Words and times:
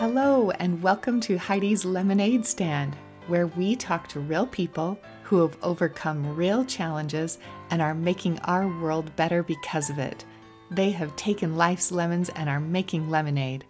Hello, 0.00 0.50
and 0.52 0.82
welcome 0.82 1.20
to 1.20 1.36
Heidi's 1.36 1.84
LemonAid 1.84 2.46
Stand, 2.46 2.96
where 3.26 3.48
we 3.48 3.76
talk 3.76 4.08
to 4.08 4.20
real 4.20 4.46
people 4.46 4.98
who 5.24 5.42
have 5.42 5.58
overcome 5.62 6.34
real 6.34 6.64
challenges 6.64 7.36
and 7.68 7.82
are 7.82 7.92
making 7.92 8.38
our 8.44 8.66
world 8.80 9.14
better 9.16 9.42
because 9.42 9.90
of 9.90 9.98
it. 9.98 10.24
They 10.70 10.90
have 10.92 11.14
taken 11.16 11.58
life's 11.58 11.92
lemons 11.92 12.30
and 12.30 12.48
are 12.48 12.60
making 12.60 13.10
lemonade. 13.10 13.66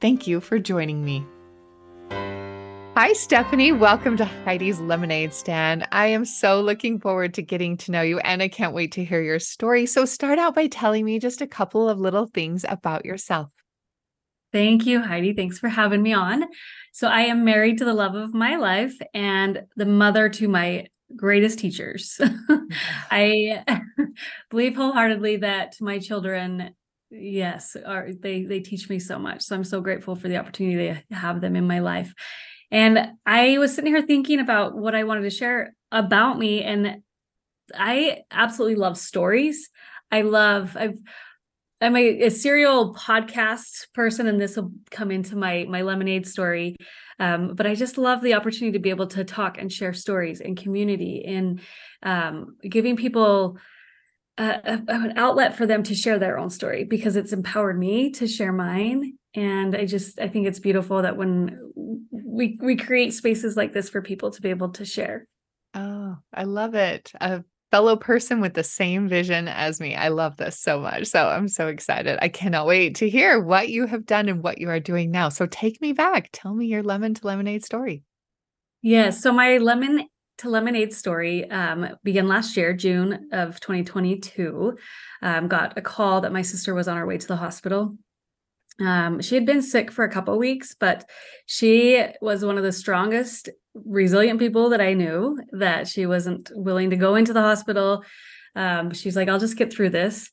Thank 0.00 0.26
you 0.26 0.40
for 0.40 0.58
joining 0.58 1.04
me. 1.04 1.26
Hi, 2.10 3.12
Stefanie. 3.12 3.78
Welcome 3.78 4.16
to 4.16 4.24
Heidi's 4.24 4.78
LemonAid 4.78 5.34
Stand. 5.34 5.86
I 5.92 6.06
am 6.06 6.24
so 6.24 6.62
looking 6.62 6.98
forward 6.98 7.34
to 7.34 7.42
getting 7.42 7.76
to 7.76 7.90
know 7.90 8.00
you, 8.00 8.20
and 8.20 8.42
I 8.42 8.48
can't 8.48 8.72
wait 8.72 8.92
to 8.92 9.04
hear 9.04 9.20
your 9.20 9.38
story. 9.38 9.84
So, 9.84 10.06
start 10.06 10.38
out 10.38 10.54
by 10.54 10.66
telling 10.66 11.04
me 11.04 11.18
just 11.18 11.42
a 11.42 11.46
couple 11.46 11.90
of 11.90 12.00
little 12.00 12.24
things 12.24 12.64
about 12.66 13.04
yourself. 13.04 13.53
Thank 14.54 14.86
you, 14.86 15.02
Heidi. 15.02 15.32
Thanks 15.32 15.58
for 15.58 15.68
having 15.68 16.00
me 16.00 16.12
on. 16.12 16.44
So, 16.92 17.08
I 17.08 17.22
am 17.22 17.44
married 17.44 17.78
to 17.78 17.84
the 17.84 17.92
love 17.92 18.14
of 18.14 18.32
my 18.32 18.54
life 18.54 18.94
and 19.12 19.64
the 19.74 19.84
mother 19.84 20.28
to 20.28 20.46
my 20.46 20.86
greatest 21.16 21.58
teachers. 21.58 22.20
I 23.10 23.64
believe 24.50 24.76
wholeheartedly 24.76 25.38
that 25.38 25.74
my 25.80 25.98
children 25.98 26.72
yes 27.10 27.76
are 27.84 28.08
they 28.20 28.44
they 28.44 28.60
teach 28.60 28.88
me 28.88 28.98
so 28.98 29.20
much 29.20 29.42
so 29.42 29.54
i'm 29.54 29.62
so 29.62 29.80
grateful 29.80 30.16
for 30.16 30.26
the 30.26 30.36
opportunity 30.36 31.00
to 31.08 31.14
have 31.14 31.40
them 31.40 31.54
in 31.54 31.64
my 31.64 31.78
life 31.78 32.12
and 32.72 33.12
i 33.24 33.56
was 33.58 33.72
sitting 33.72 33.94
here 33.94 34.02
thinking 34.02 34.40
about 34.40 34.76
what 34.76 34.96
i 34.96 35.04
wanted 35.04 35.20
to 35.20 35.30
share 35.30 35.76
about 35.92 36.38
me 36.38 36.64
and 36.64 37.02
i 37.72 38.22
absolutely 38.32 38.74
love 38.74 38.98
stories 38.98 39.68
i 40.10 40.22
love 40.22 40.76
i've 40.76 40.98
I'm 41.80 41.96
a, 41.96 42.24
a, 42.24 42.30
serial 42.30 42.94
podcast 42.94 43.92
person, 43.94 44.26
and 44.26 44.40
this 44.40 44.56
will 44.56 44.72
come 44.90 45.10
into 45.10 45.36
my 45.36 45.66
my 45.68 45.82
lemonade 45.82 46.26
story. 46.26 46.76
Um, 47.18 47.54
but 47.54 47.66
I 47.66 47.74
just 47.74 47.98
love 47.98 48.22
the 48.22 48.34
opportunity 48.34 48.72
to 48.72 48.82
be 48.82 48.90
able 48.90 49.06
to 49.08 49.24
talk 49.24 49.58
and 49.58 49.72
share 49.72 49.92
stories 49.92 50.40
and 50.40 50.56
community 50.56 51.24
and 51.26 51.60
um, 52.02 52.56
giving 52.68 52.96
people 52.96 53.58
a, 54.38 54.44
a, 54.44 54.82
an 54.88 55.12
outlet 55.16 55.56
for 55.56 55.66
them 55.66 55.82
to 55.84 55.94
share 55.94 56.18
their 56.18 56.38
own 56.38 56.50
story 56.50 56.84
because 56.84 57.16
it's 57.16 57.32
empowered 57.32 57.78
me 57.78 58.10
to 58.12 58.26
share 58.26 58.52
mine. 58.52 59.18
And 59.34 59.76
I 59.76 59.84
just 59.84 60.20
I 60.20 60.28
think 60.28 60.46
it's 60.46 60.60
beautiful 60.60 61.02
that 61.02 61.16
when 61.16 61.58
we 62.10 62.58
we 62.60 62.76
create 62.76 63.14
spaces 63.14 63.56
like 63.56 63.72
this 63.72 63.90
for 63.90 64.02
people 64.02 64.30
to 64.30 64.42
be 64.42 64.50
able 64.50 64.70
to 64.70 64.84
share. 64.84 65.26
Oh, 65.74 66.16
I 66.32 66.44
love 66.44 66.74
it. 66.74 67.12
Fellow 67.74 67.96
person 67.96 68.40
with 68.40 68.54
the 68.54 68.62
same 68.62 69.08
vision 69.08 69.48
as 69.48 69.80
me. 69.80 69.96
I 69.96 70.06
love 70.06 70.36
this 70.36 70.56
so 70.56 70.78
much. 70.78 71.06
So 71.06 71.26
I'm 71.26 71.48
so 71.48 71.66
excited. 71.66 72.20
I 72.22 72.28
cannot 72.28 72.68
wait 72.68 72.94
to 72.96 73.10
hear 73.10 73.40
what 73.40 73.68
you 73.68 73.86
have 73.86 74.06
done 74.06 74.28
and 74.28 74.44
what 74.44 74.58
you 74.58 74.68
are 74.68 74.78
doing 74.78 75.10
now. 75.10 75.28
So 75.28 75.46
take 75.46 75.80
me 75.80 75.92
back. 75.92 76.28
Tell 76.32 76.54
me 76.54 76.66
your 76.66 76.84
lemon 76.84 77.14
to 77.14 77.26
lemonade 77.26 77.64
story. 77.64 78.04
Yeah. 78.80 79.10
So 79.10 79.32
my 79.32 79.58
lemon 79.58 80.06
to 80.38 80.50
lemonade 80.50 80.94
story 80.94 81.50
um, 81.50 81.88
began 82.04 82.28
last 82.28 82.56
year, 82.56 82.74
June 82.74 83.28
of 83.32 83.58
2022. 83.58 84.78
Um, 85.22 85.48
got 85.48 85.76
a 85.76 85.82
call 85.82 86.20
that 86.20 86.32
my 86.32 86.42
sister 86.42 86.76
was 86.76 86.86
on 86.86 86.96
her 86.96 87.06
way 87.06 87.18
to 87.18 87.26
the 87.26 87.34
hospital 87.34 87.96
um, 88.80 89.20
she 89.20 89.34
had 89.34 89.46
been 89.46 89.62
sick 89.62 89.90
for 89.92 90.04
a 90.04 90.10
couple 90.10 90.36
weeks, 90.36 90.74
but 90.74 91.08
she 91.46 92.04
was 92.20 92.44
one 92.44 92.58
of 92.58 92.64
the 92.64 92.72
strongest, 92.72 93.48
resilient 93.74 94.40
people 94.40 94.70
that 94.70 94.80
I 94.80 94.94
knew. 94.94 95.38
That 95.52 95.86
she 95.86 96.06
wasn't 96.06 96.50
willing 96.54 96.90
to 96.90 96.96
go 96.96 97.14
into 97.14 97.32
the 97.32 97.40
hospital. 97.40 98.04
Um, 98.56 98.92
she's 98.92 99.16
like, 99.16 99.28
"I'll 99.28 99.38
just 99.38 99.56
get 99.56 99.72
through 99.72 99.90
this." 99.90 100.30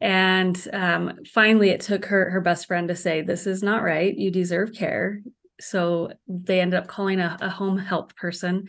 And 0.00 0.60
um, 0.72 1.20
finally, 1.32 1.70
it 1.70 1.80
took 1.80 2.06
her 2.06 2.30
her 2.30 2.40
best 2.40 2.66
friend 2.66 2.88
to 2.88 2.96
say, 2.96 3.22
"This 3.22 3.46
is 3.46 3.62
not 3.62 3.84
right. 3.84 4.16
You 4.16 4.30
deserve 4.30 4.74
care." 4.74 5.20
So 5.60 6.10
they 6.26 6.60
ended 6.60 6.80
up 6.80 6.88
calling 6.88 7.20
a, 7.20 7.36
a 7.40 7.48
home 7.48 7.78
health 7.78 8.16
person, 8.16 8.68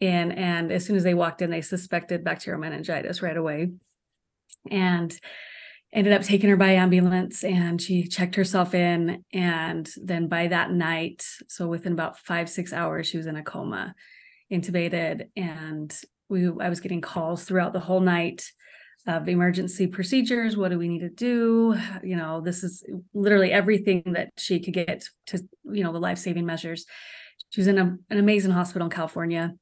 and 0.00 0.36
and 0.36 0.72
as 0.72 0.86
soon 0.86 0.96
as 0.96 1.04
they 1.04 1.14
walked 1.14 1.42
in, 1.42 1.50
they 1.50 1.60
suspected 1.60 2.24
bacterial 2.24 2.60
meningitis 2.60 3.20
right 3.20 3.36
away, 3.36 3.72
and 4.70 5.18
ended 5.92 6.12
up 6.12 6.22
taking 6.22 6.48
her 6.48 6.56
by 6.56 6.72
ambulance 6.72 7.44
and 7.44 7.80
she 7.80 8.06
checked 8.06 8.34
herself 8.34 8.74
in 8.74 9.24
and 9.32 9.90
then 10.02 10.26
by 10.26 10.46
that 10.46 10.70
night 10.70 11.24
so 11.48 11.68
within 11.68 11.92
about 11.92 12.18
five 12.18 12.48
six 12.48 12.72
hours 12.72 13.06
she 13.06 13.18
was 13.18 13.26
in 13.26 13.36
a 13.36 13.42
coma 13.42 13.94
intubated 14.50 15.28
and 15.36 15.94
we 16.28 16.46
i 16.60 16.68
was 16.68 16.80
getting 16.80 17.00
calls 17.00 17.44
throughout 17.44 17.72
the 17.72 17.80
whole 17.80 18.00
night 18.00 18.44
of 19.06 19.28
emergency 19.28 19.86
procedures 19.86 20.56
what 20.56 20.70
do 20.70 20.78
we 20.78 20.88
need 20.88 21.00
to 21.00 21.08
do? 21.08 21.76
You 22.02 22.16
know 22.16 22.40
this 22.40 22.62
is 22.62 22.84
literally 23.12 23.50
everything 23.50 24.02
that 24.12 24.30
she 24.38 24.60
could 24.60 24.74
get 24.74 25.04
to 25.26 25.40
you 25.64 25.82
know 25.82 25.92
the 25.92 25.98
life-saving 25.98 26.46
measures. 26.46 26.86
She 27.50 27.60
was 27.60 27.66
in 27.66 27.78
a, 27.78 27.96
an 28.10 28.18
amazing 28.18 28.52
hospital 28.52 28.86
in 28.86 28.90
california 28.90 29.54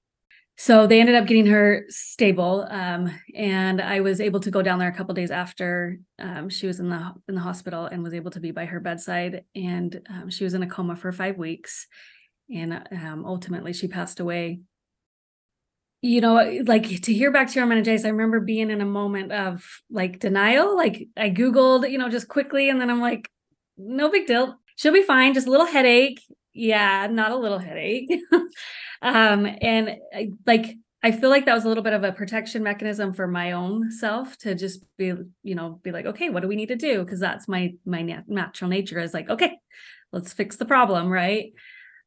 so 0.60 0.86
they 0.86 1.00
ended 1.00 1.14
up 1.14 1.26
getting 1.26 1.46
her 1.46 1.86
stable 1.88 2.66
um, 2.68 3.10
and 3.34 3.80
i 3.80 4.00
was 4.00 4.20
able 4.20 4.40
to 4.40 4.50
go 4.50 4.60
down 4.60 4.78
there 4.78 4.90
a 4.90 4.94
couple 4.94 5.14
days 5.14 5.30
after 5.30 5.98
um, 6.18 6.50
she 6.50 6.66
was 6.66 6.80
in 6.80 6.90
the 6.90 7.12
in 7.28 7.34
the 7.34 7.40
hospital 7.40 7.86
and 7.86 8.02
was 8.02 8.12
able 8.12 8.30
to 8.30 8.40
be 8.40 8.50
by 8.50 8.66
her 8.66 8.78
bedside 8.78 9.44
and 9.54 10.06
um, 10.10 10.28
she 10.28 10.44
was 10.44 10.52
in 10.52 10.62
a 10.62 10.66
coma 10.66 10.94
for 10.94 11.12
five 11.12 11.38
weeks 11.38 11.86
and 12.54 12.74
um, 12.92 13.24
ultimately 13.24 13.72
she 13.72 13.86
passed 13.86 14.18
away. 14.18 14.60
You 16.02 16.20
know 16.20 16.34
like 16.64 17.02
to 17.02 17.12
hear 17.12 17.30
back 17.30 17.42
to 17.42 17.52
bacterial 17.52 17.68
meningitis 17.68 18.06
i 18.06 18.08
remember 18.08 18.40
being 18.40 18.70
in 18.70 18.80
a 18.80 18.86
moment 18.86 19.32
of 19.32 19.62
like 19.90 20.18
denial 20.18 20.74
like 20.74 21.08
i 21.14 21.28
googled 21.28 21.90
you 21.90 21.98
know 21.98 22.08
just 22.08 22.26
quickly 22.26 22.70
and 22.70 22.80
then 22.80 22.88
i'm 22.88 23.02
like 23.02 23.30
no 23.76 24.10
big 24.10 24.26
deal. 24.26 24.58
She'll 24.76 24.92
be 24.92 25.02
fine. 25.02 25.32
Just 25.34 25.46
a 25.46 25.50
little 25.50 25.66
headache. 25.66 26.20
Yeah 26.52 27.06
not 27.10 27.32
a 27.32 27.36
little 27.36 27.58
headache 27.58 28.10
um 29.02 29.46
and 29.60 29.96
I, 30.14 30.32
like 30.46 30.76
i 31.02 31.10
feel 31.10 31.30
like 31.30 31.46
that 31.46 31.54
was 31.54 31.64
a 31.64 31.68
little 31.68 31.82
bit 31.82 31.94
of 31.94 32.04
a 32.04 32.12
protection 32.12 32.62
mechanism 32.62 33.14
for 33.14 33.26
my 33.26 33.52
own 33.52 33.90
self 33.90 34.36
to 34.38 34.54
just 34.54 34.84
be 34.98 35.12
you 35.42 35.54
know 35.54 35.80
be 35.82 35.92
like 35.92 36.06
okay 36.06 36.28
what 36.28 36.40
do 36.40 36.48
we 36.48 36.56
need 36.56 36.68
to 36.68 36.76
do? 36.76 37.02
Because 37.02 37.20
that's 37.20 37.48
my 37.48 37.74
my 37.84 38.22
natural 38.26 38.70
nature 38.70 38.98
is 38.98 39.14
like 39.14 39.28
okay 39.30 39.58
let's 40.12 40.32
fix 40.32 40.56
the 40.56 40.64
problem 40.64 41.08
right? 41.08 41.52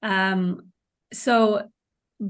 Um 0.02 0.72
so 1.12 1.70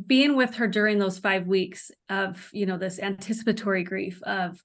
being 0.08 0.36
with 0.36 0.56
her 0.56 0.68
during 0.68 0.98
those 0.98 1.20
five 1.20 1.46
weeks 1.48 1.92
of 2.10 2.50
you 2.54 2.66
know 2.66 2.78
this 2.78 3.00
anticipatory 3.00 3.84
grief 3.84 4.22
of 4.24 4.64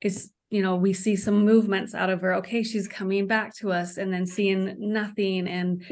is 0.00 0.30
you 0.50 0.62
know 0.62 0.76
we 0.76 0.92
see 0.92 1.16
some 1.16 1.44
movements 1.44 1.94
out 1.94 2.10
of 2.10 2.20
her. 2.20 2.34
Okay 2.34 2.62
she's 2.62 2.88
coming 2.88 3.26
back 3.26 3.54
to 3.56 3.72
us 3.72 3.96
and 3.96 4.12
then 4.12 4.26
seeing 4.26 4.74
nothing 4.78 5.46
and 5.46 5.84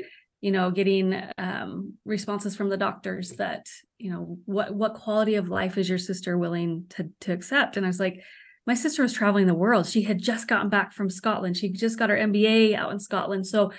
you 0.45 0.51
know 0.51 0.71
getting 0.71 1.19
um, 1.39 1.95
responses 2.05 2.55
from 2.55 2.69
the 2.69 2.77
doctors 2.77 3.31
that 3.39 3.67
you 3.97 4.11
know 4.11 4.37
what 4.45 4.75
what 4.75 4.93
quality 4.93 5.37
of 5.37 5.49
life 5.49 5.79
is 5.79 5.89
your 5.89 5.97
sister 5.97 6.37
willing 6.37 6.85
to 6.91 7.09
to 7.21 7.33
accept? 7.33 7.79
And 7.79 7.87
i 7.87 7.89
was 7.89 7.99
like 7.99 8.21
my 8.67 8.75
sister 8.75 9.03
was 9.03 9.13
traveling 9.15 9.47
the 9.47 9.55
world. 9.55 9.87
She 9.87 10.03
had 10.03 10.19
just 10.19 10.47
gotten 10.47 10.69
back 10.69 10.93
from 10.93 11.09
scotland. 11.09 11.57
She 11.57 11.71
just 11.71 11.99
got 11.99 12.11
her 12.11 12.19
mba 12.19 12.75
out 12.75 12.93
in 12.93 13.01
scotland. 13.01 13.47
So 13.47 13.73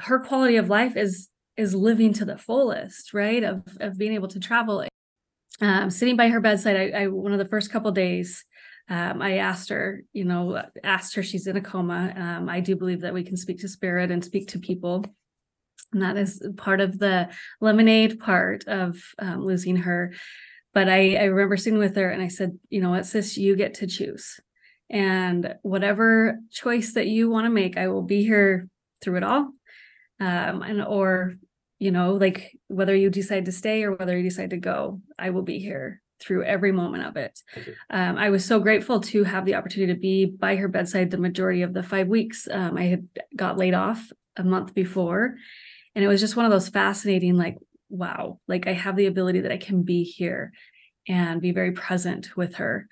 her 0.00 0.18
quality 0.18 0.56
of 0.56 0.68
life 0.68 0.96
is 0.96 1.28
is 1.56 1.72
living 1.72 2.12
to 2.14 2.24
the 2.24 2.36
fullest 2.36 3.14
right 3.14 3.44
of 3.44 3.62
of 3.78 3.96
being 3.96 4.14
able 4.14 4.28
to 4.28 4.40
travel. 4.40 4.84
Um, 5.60 5.88
sitting 5.88 6.16
by 6.16 6.30
her 6.30 6.40
bedside 6.40 6.76
I, 6.76 7.02
I 7.02 7.06
one 7.06 7.32
of 7.32 7.38
the 7.38 7.52
first 7.54 7.70
couple 7.70 7.92
days 7.92 8.44
um, 8.88 9.22
I 9.22 9.36
asked 9.36 9.68
her, 9.68 10.02
you 10.12 10.24
know, 10.24 10.60
asked 10.82 11.14
her, 11.14 11.22
she's 11.22 11.46
in 11.46 11.56
a 11.56 11.60
coma. 11.60 12.12
Um, 12.16 12.48
I 12.48 12.58
do 12.58 12.74
believe 12.74 13.02
that 13.02 13.14
we 13.14 13.22
can 13.22 13.36
speak 13.36 13.60
to 13.60 13.68
spirit 13.68 14.10
and 14.10 14.24
speak 14.24 14.48
to 14.48 14.58
people 14.58 15.04
and 15.92 16.02
that 16.02 16.16
is 16.16 16.42
part 16.56 16.80
of 16.80 16.98
the 16.98 17.28
lemonade 17.60 18.18
part 18.18 18.66
of 18.66 18.98
um, 19.18 19.44
losing 19.44 19.76
her. 19.76 20.12
But 20.74 20.88
I, 20.88 21.16
I 21.16 21.24
remember 21.24 21.56
sitting 21.56 21.78
with 21.78 21.96
her 21.96 22.10
and 22.10 22.22
i 22.22 22.28
said 22.28 22.58
you 22.70 22.80
know 22.80 22.90
what 22.90 23.06
sis? 23.06 23.36
You 23.36 23.56
get 23.56 23.74
to 23.74 23.86
choose. 23.86 24.40
And 24.90 25.54
whatever 25.62 26.38
choice 26.50 26.94
that 26.94 27.06
you 27.06 27.30
want 27.30 27.46
to 27.46 27.50
make 27.50 27.76
i 27.76 27.88
will 27.88 28.02
be 28.02 28.22
here 28.22 28.68
through 29.00 29.16
it 29.16 29.24
all. 29.24 29.52
Um, 30.20 30.62
and 30.62 30.82
or 30.82 31.34
you 31.78 31.90
know 31.90 32.14
like 32.14 32.56
whether 32.68 32.94
you 32.94 33.10
decide 33.10 33.46
to 33.46 33.52
stay 33.52 33.82
or 33.82 33.94
whether 33.94 34.16
you 34.16 34.22
decide 34.22 34.50
to 34.50 34.56
go 34.56 35.00
i 35.18 35.30
will 35.30 35.42
be 35.42 35.58
here 35.58 36.00
through 36.22 36.44
every 36.44 36.72
moment 36.72 37.04
of 37.04 37.16
it. 37.16 37.40
Um, 37.90 38.16
I 38.16 38.30
was 38.30 38.44
so 38.44 38.60
grateful 38.60 39.00
to 39.00 39.24
have 39.24 39.44
the 39.44 39.56
opportunity 39.56 39.92
to 39.92 39.98
be 39.98 40.26
by 40.26 40.56
her 40.56 40.68
bedside 40.68 41.10
the 41.10 41.18
majority 41.18 41.62
of 41.62 41.74
the 41.74 41.82
five 41.82 42.08
weeks. 42.08 42.48
Um, 42.50 42.76
I 42.76 42.84
had 42.84 43.08
got 43.34 43.58
laid 43.58 43.74
off 43.74 44.12
a 44.36 44.44
month 44.44 44.74
before, 44.74 45.36
and 45.94 46.04
it 46.04 46.08
was 46.08 46.20
just 46.20 46.36
one 46.36 46.44
of 46.44 46.50
those 46.50 46.68
fascinating 46.68 47.36
like 47.36 47.58
wow 47.88 48.38
like 48.48 48.66
i 48.66 48.72
have 48.72 48.96
the 48.96 49.06
ability 49.06 49.40
that 49.40 49.52
i 49.52 49.56
can 49.56 49.82
be 49.82 50.02
here 50.02 50.52
and 51.08 51.40
be 51.40 51.52
very 51.52 51.72
present 51.72 52.36
with 52.36 52.56
her. 52.56 52.88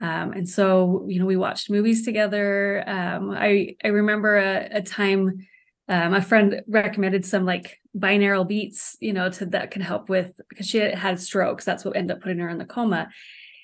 Um, 0.00 0.32
and 0.32 0.48
so 0.48 1.06
you 1.08 1.20
know 1.20 1.26
we 1.26 1.36
watched 1.36 1.70
movies 1.70 2.04
together. 2.04 2.82
Um, 2.86 3.30
i 3.30 3.76
i 3.84 3.88
remember 3.88 4.36
a, 4.36 4.68
a 4.72 4.82
time 4.82 5.46
um, 5.88 6.14
a 6.14 6.22
friend 6.22 6.62
recommended 6.66 7.24
some 7.24 7.44
like 7.44 7.78
binaural 7.96 8.46
beats 8.46 8.96
you 9.00 9.12
know 9.12 9.28
to 9.30 9.46
that 9.46 9.70
can 9.70 9.82
help 9.82 10.08
with 10.08 10.40
because 10.48 10.66
she 10.66 10.78
had, 10.78 10.94
had 10.94 11.20
strokes. 11.20 11.64
That's 11.64 11.84
what 11.84 11.96
ended 11.96 12.16
up 12.16 12.22
putting 12.22 12.38
her 12.38 12.48
in 12.48 12.58
the 12.58 12.64
coma. 12.64 13.08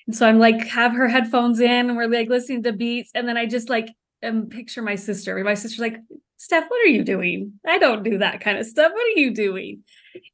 And 0.07 0.15
so 0.15 0.27
i'm 0.27 0.39
like 0.39 0.65
have 0.67 0.93
her 0.93 1.09
headphones 1.09 1.59
in 1.59 1.89
and 1.89 1.97
we're 1.97 2.07
like 2.07 2.29
listening 2.29 2.63
to 2.63 2.71
beats. 2.73 3.11
And 3.13 3.27
then 3.27 3.37
i 3.37 3.45
just 3.45 3.69
like 3.69 3.89
um, 4.23 4.47
picture 4.47 4.81
my 4.81 4.95
sister. 4.95 5.41
My 5.43 5.53
sister's 5.53 5.79
like, 5.79 5.97
Steph, 6.37 6.69
what 6.69 6.81
are 6.85 6.89
you 6.89 7.03
doing? 7.03 7.59
I 7.67 7.77
don't 7.77 8.03
do 8.03 8.19
that 8.19 8.39
kind 8.39 8.57
of 8.57 8.65
stuff. 8.65 8.91
What 8.93 9.05
are 9.05 9.19
you 9.19 9.33
doing? 9.33 9.83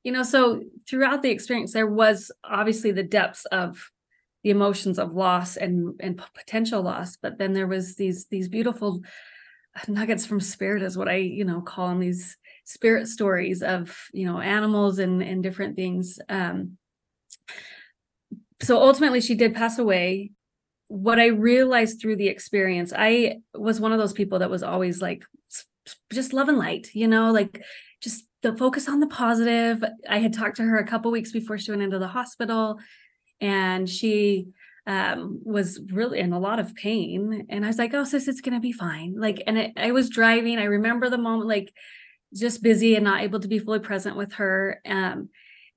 You 0.04 0.12
know, 0.12 0.24
so 0.24 0.62
throughout 0.88 1.24
the 1.24 1.32
experience, 1.32 1.74
there 1.74 1.88
was 1.88 2.32
obviously 2.44 2.92
the 2.92 3.04
depths 3.04 3.46
of 3.46 3.92
the 4.44 4.52
emotions 4.52 5.00
of 5.00 5.14
loss 5.14 5.58
and 5.58 6.00
and 6.00 6.22
potential 6.36 6.84
loss, 6.84 7.18
but 7.18 7.40
then 7.40 7.54
there 7.54 7.66
was 7.66 7.96
these 7.96 8.28
these 8.28 8.48
beautiful 8.48 9.02
nuggets 9.88 10.26
from 10.28 10.40
spirit, 10.40 10.84
is 10.84 10.96
what 10.96 11.10
I 11.10 11.16
you 11.16 11.44
know 11.44 11.62
call 11.62 11.90
them 11.90 12.00
these 12.00 12.38
spirit 12.64 13.08
stories 13.08 13.64
of 13.64 13.98
you 14.14 14.28
know 14.28 14.40
animals 14.40 15.00
and 15.00 15.24
and 15.24 15.42
different 15.42 15.76
things. 15.76 16.20
Um, 16.30 16.78
so 18.62 18.80
ultimately, 18.80 19.22
she 19.22 19.34
did 19.34 19.56
pass 19.56 19.80
away 19.80 20.32
what 20.88 21.20
I 21.20 21.28
realized 21.28 22.00
through 22.00 22.18
the 22.18 22.28
experience, 22.28 22.94
I 22.96 23.38
was 23.54 23.80
one 23.80 23.92
of 23.92 24.00
those 24.00 24.14
people 24.14 24.40
that 24.40 24.50
was 24.50 24.64
always 24.64 25.02
like 25.02 25.24
just 26.12 26.34
love 26.34 26.50
and 26.50 26.58
light, 26.58 26.90
you 26.94 27.08
know, 27.08 27.32
like 27.32 27.64
just 28.02 28.26
the 28.42 28.56
focus 28.56 28.88
on 28.88 29.00
the 29.00 29.08
positive. 29.08 29.84
I 30.10 30.20
had 30.20 30.34
talked 30.34 30.58
to 30.58 30.64
her 30.64 30.78
a 30.78 30.88
couple 30.88 31.12
weeks 31.12 31.32
before 31.32 31.58
she 31.58 31.72
went 31.72 31.84
into 31.84 32.00
the 32.00 32.08
hospital 32.08 32.80
and 33.42 33.90
she 33.90 34.48
um, 34.88 35.42
was 35.44 35.80
really 35.92 36.20
in 36.20 36.34
a 36.34 36.40
lot 36.40 36.60
of 36.60 36.76
pain. 36.76 37.48
And 37.50 37.66
I 37.66 37.68
was 37.68 37.78
like, 37.78 37.94
oh, 37.94 38.04
sis, 38.04 38.28
it's 38.28 38.42
going 38.42 38.54
to 38.54 38.60
be 38.60 38.72
fine. 38.72 39.16
Like, 39.18 39.42
and 39.48 39.58
it, 39.58 39.72
I 39.78 39.92
was 39.92 40.10
driving. 40.10 40.60
I 40.60 40.66
remember 40.66 41.10
the 41.10 41.18
moment, 41.18 41.50
like 41.50 41.74
just 42.34 42.62
busy 42.62 42.96
and 42.96 43.04
not 43.04 43.22
able 43.22 43.40
to 43.40 43.48
be 43.48 43.60
fully 43.60 43.80
present 43.80 44.16
with 44.16 44.34
her. 44.34 44.82
Um, 44.86 45.30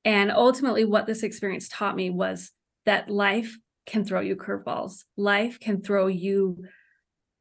and 0.04 0.30
ultimately, 0.30 0.84
what 0.84 1.06
this 1.06 1.22
experience 1.22 1.68
taught 1.68 1.96
me 1.96 2.10
was 2.10 2.50
that 2.84 3.08
life 3.08 3.56
can 3.88 4.04
throw 4.04 4.20
you 4.20 4.36
curveballs. 4.36 5.04
Life 5.16 5.58
can 5.58 5.80
throw 5.80 6.06
you 6.06 6.64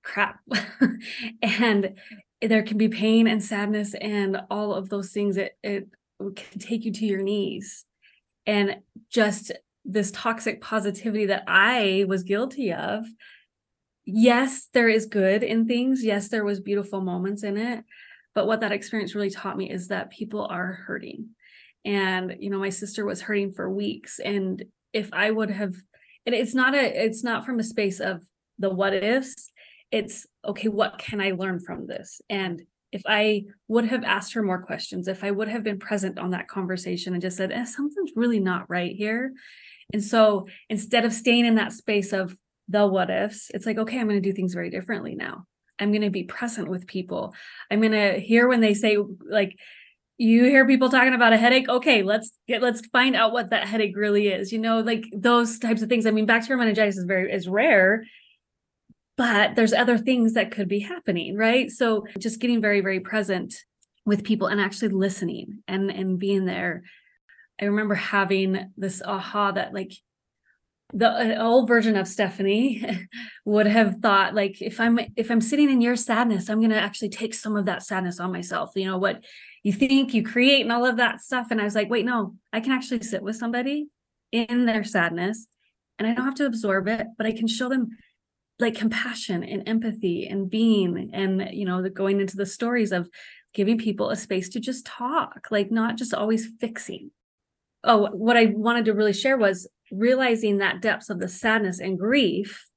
crap. 0.04 0.40
and 1.42 1.96
there 2.42 2.64
can 2.64 2.78
be 2.78 2.88
pain 2.88 3.28
and 3.28 3.44
sadness 3.44 3.94
and 3.96 4.40
all 4.50 4.74
of 4.74 4.90
those 4.90 5.12
things. 5.12 5.38
It, 5.38 5.58
it 5.62 5.90
can 6.20 6.60
take 6.60 6.86
you 6.86 6.92
to 6.94 7.06
your 7.06 7.22
knees. 7.22 7.86
And 8.46 8.78
just 9.10 9.52
this 9.84 10.12
toxic 10.12 10.62
positivity 10.62 11.26
that 11.28 11.44
I 11.48 12.06
was 12.08 12.24
guilty 12.24 12.74
of. 12.74 13.06
Yes, 14.06 14.70
there 14.74 14.88
is 14.88 15.06
good 15.06 15.44
in 15.44 15.68
things. 15.68 16.04
Yes, 16.04 16.30
there 16.30 16.46
was 16.46 16.62
beautiful 16.62 17.02
moments 17.02 17.44
in 17.44 17.58
it. 17.58 17.84
But 18.34 18.48
what 18.48 18.62
that 18.62 18.72
experience 18.72 19.16
really 19.16 19.30
taught 19.30 19.58
me 19.58 19.70
is 19.70 19.90
that 19.90 20.12
people 20.12 20.46
are 20.46 20.74
hurting. 20.86 21.30
And, 21.84 22.36
you 22.40 22.50
know, 22.50 22.60
my 22.60 22.70
sister 22.70 23.06
was 23.06 23.22
hurting 23.22 23.52
for 23.52 23.70
weeks. 23.70 24.20
And 24.20 24.64
if 24.94 25.10
I 25.14 25.32
would 25.32 25.50
have 25.50 25.76
and 26.28 26.36
it's 26.36 26.54
not 26.54 26.76
a 26.76 27.06
it's 27.06 27.24
not 27.24 27.46
from 27.46 27.58
a 27.58 27.64
space 27.64 28.00
of 28.00 28.22
the 28.60 28.70
what 28.70 28.94
ifs. 28.94 29.50
It's 29.92 30.28
okay 30.46 30.68
what 30.68 31.00
can 31.00 31.22
i 31.22 31.32
learn 31.32 31.60
from 31.60 31.88
this? 31.88 32.22
And 32.30 32.62
if 32.92 33.02
i 33.08 33.44
would 33.68 33.86
have 33.86 34.04
asked 34.04 34.34
her 34.34 34.44
more 34.44 34.62
questions 34.62 35.08
if 35.08 35.24
i 35.24 35.32
would 35.32 35.48
have 35.50 35.64
been 35.64 35.80
present 35.80 36.20
on 36.20 36.32
that 36.32 36.48
conversation 36.48 37.14
and 37.14 37.22
just 37.22 37.38
said 37.38 37.52
eh, 37.52 37.66
something's 37.66 38.12
really 38.16 38.40
not 38.40 38.70
right 38.70 38.96
here. 38.96 39.34
And 39.94 40.04
so 40.04 40.48
instead 40.70 41.06
of 41.06 41.14
staying 41.14 41.46
in 41.46 41.56
that 41.56 41.72
space 41.72 42.12
of 42.12 42.38
the 42.68 42.86
what 42.86 43.10
ifs 43.10 43.50
it's 43.54 43.66
like 43.66 43.78
okay 43.78 43.98
i'm 43.98 44.10
going 44.10 44.22
to 44.22 44.30
do 44.30 44.36
things 44.36 44.54
very 44.54 44.70
differently 44.70 45.16
now. 45.16 45.46
I'm 45.80 45.92
going 45.92 46.02
to 46.02 46.10
be 46.10 46.24
present 46.24 46.70
with 46.70 46.88
people. 46.88 47.36
I'm 47.70 47.82
going 47.82 47.92
to 47.92 48.20
hear 48.20 48.48
when 48.48 48.62
they 48.62 48.74
say 48.74 48.98
like 49.30 49.58
you 50.18 50.46
hear 50.46 50.66
people 50.66 50.90
talking 50.90 51.14
about 51.14 51.34
a 51.34 51.38
headache? 51.38 51.70
Okay 51.70 52.04
let's 52.04 52.32
get 52.48 52.62
let's 52.62 52.86
find 52.88 53.16
out 53.16 53.32
what 53.32 53.52
that 53.52 53.68
headache 53.68 53.96
really 53.96 54.30
is 54.30 54.52
you 54.52 54.60
know 54.60 54.80
like 54.80 55.06
those 55.14 55.60
types 55.60 55.82
of 55.82 55.90
things. 55.90 56.06
I 56.06 56.12
mean 56.12 56.26
bacterial 56.26 56.60
meningitis 56.60 56.98
is 56.98 57.06
very 57.06 57.32
is 57.32 57.48
rare 57.48 58.06
but 59.16 59.56
there's 59.56 59.74
other 59.74 59.98
things 59.98 60.34
that 60.34 60.52
could 60.52 60.68
be 60.68 60.80
happening 60.80 61.36
right? 61.36 61.70
So 61.70 62.06
just 62.20 62.40
getting 62.40 62.62
very 62.62 62.82
very 62.82 63.00
present 63.00 63.54
with 64.06 64.24
people 64.24 64.48
and 64.48 64.60
actually 64.60 64.90
listening 64.90 65.60
and 65.68 65.92
and 65.92 66.18
being 66.18 66.46
there. 66.46 66.84
I 67.62 67.66
remember 67.66 67.96
having 67.96 68.72
this 68.78 69.02
aha 69.04 69.52
that 69.52 69.74
like 69.74 69.92
the 70.94 71.10
uh, 71.10 71.44
old 71.44 71.68
version 71.68 71.98
of 71.98 72.08
Stefanie 72.08 73.08
would 73.46 73.68
have 73.68 73.98
thought 73.98 74.34
like 74.34 74.62
if 74.62 74.80
I'm 74.80 75.00
if 75.16 75.30
I'm 75.30 75.42
sitting 75.42 75.70
in 75.70 75.82
your 75.82 75.96
sadness, 75.96 76.50
I'm 76.50 76.62
gonna 76.62 76.76
actually 76.76 77.10
take 77.10 77.34
some 77.34 77.56
of 77.56 77.66
that 77.66 77.84
sadness 77.84 78.20
on 78.20 78.32
myself. 78.32 78.72
You 78.76 78.86
know 78.86 78.98
what 78.98 79.24
you 79.68 79.74
think, 79.74 80.14
you 80.14 80.24
create, 80.24 80.62
and 80.62 80.72
all 80.72 80.86
of 80.86 80.96
that 80.96 81.20
stuff. 81.20 81.48
And 81.52 81.60
I 81.60 81.66
was 81.66 81.76
like, 81.76 81.90
wait, 81.90 82.06
no, 82.06 82.36
I 82.54 82.62
can 82.62 82.72
actually 82.72 83.02
sit 83.02 83.22
with 83.22 83.36
somebody 83.36 83.90
in 84.32 84.66
their 84.66 84.86
sadness 84.86 85.46
and 86.00 86.08
I 86.08 86.14
don't 86.14 86.24
have 86.24 86.36
to 86.36 86.46
absorb 86.46 86.88
it, 86.88 87.06
but 87.18 87.28
I 87.28 87.34
can 87.34 87.48
show 87.48 87.68
them 87.68 87.90
like 88.60 88.76
compassion 88.76 89.44
and 89.44 89.68
empathy 89.68 90.26
and 90.26 90.50
being 90.50 91.12
and 91.14 91.50
you 91.52 91.66
know 91.66 91.88
going 91.90 92.22
into 92.22 92.38
the 92.38 92.46
stories 92.46 92.94
of 92.94 93.10
giving 93.54 93.78
people 93.78 94.10
a 94.10 94.16
space 94.16 94.50
to 94.50 94.60
just 94.62 94.86
talk 94.86 95.48
like 95.52 95.70
not 95.70 95.96
just 95.96 96.12
always 96.12 96.48
fixing 96.60 97.12
oh 97.84 98.08
what 98.14 98.36
i 98.36 98.46
wanted 98.56 98.86
to 98.86 98.96
really 98.96 99.14
share 99.14 99.38
was 99.38 99.68
realizing 99.92 100.58
that 100.58 100.82
depths 100.82 101.12
of 101.12 101.20
the 101.20 101.28
sadness 101.28 101.80
and 101.80 102.00
grief 102.00 102.68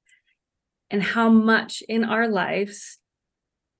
and 0.91 1.01
how 1.01 1.29
much 1.29 1.81
in 1.89 2.03
our 2.03 2.27
lives 2.27 2.99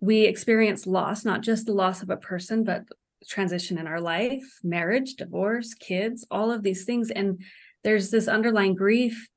we 0.02 0.22
experience 0.22 0.88
loss, 0.88 1.24
not 1.24 1.42
just 1.42 1.68
the 1.68 1.74
loss 1.74 2.02
of 2.02 2.10
a 2.10 2.18
person, 2.18 2.64
but 2.64 2.84
transition 3.28 3.78
in 3.78 3.88
our 3.88 4.02
life, 4.02 4.44
marriage, 4.64 5.16
divorce, 5.16 5.74
kids, 5.74 6.26
all 6.32 6.52
of 6.52 6.64
these 6.64 6.86
things. 6.86 7.12
And 7.12 7.42
there's 7.84 8.10
this 8.12 8.28
underlying 8.28 8.76
grief 8.76 9.28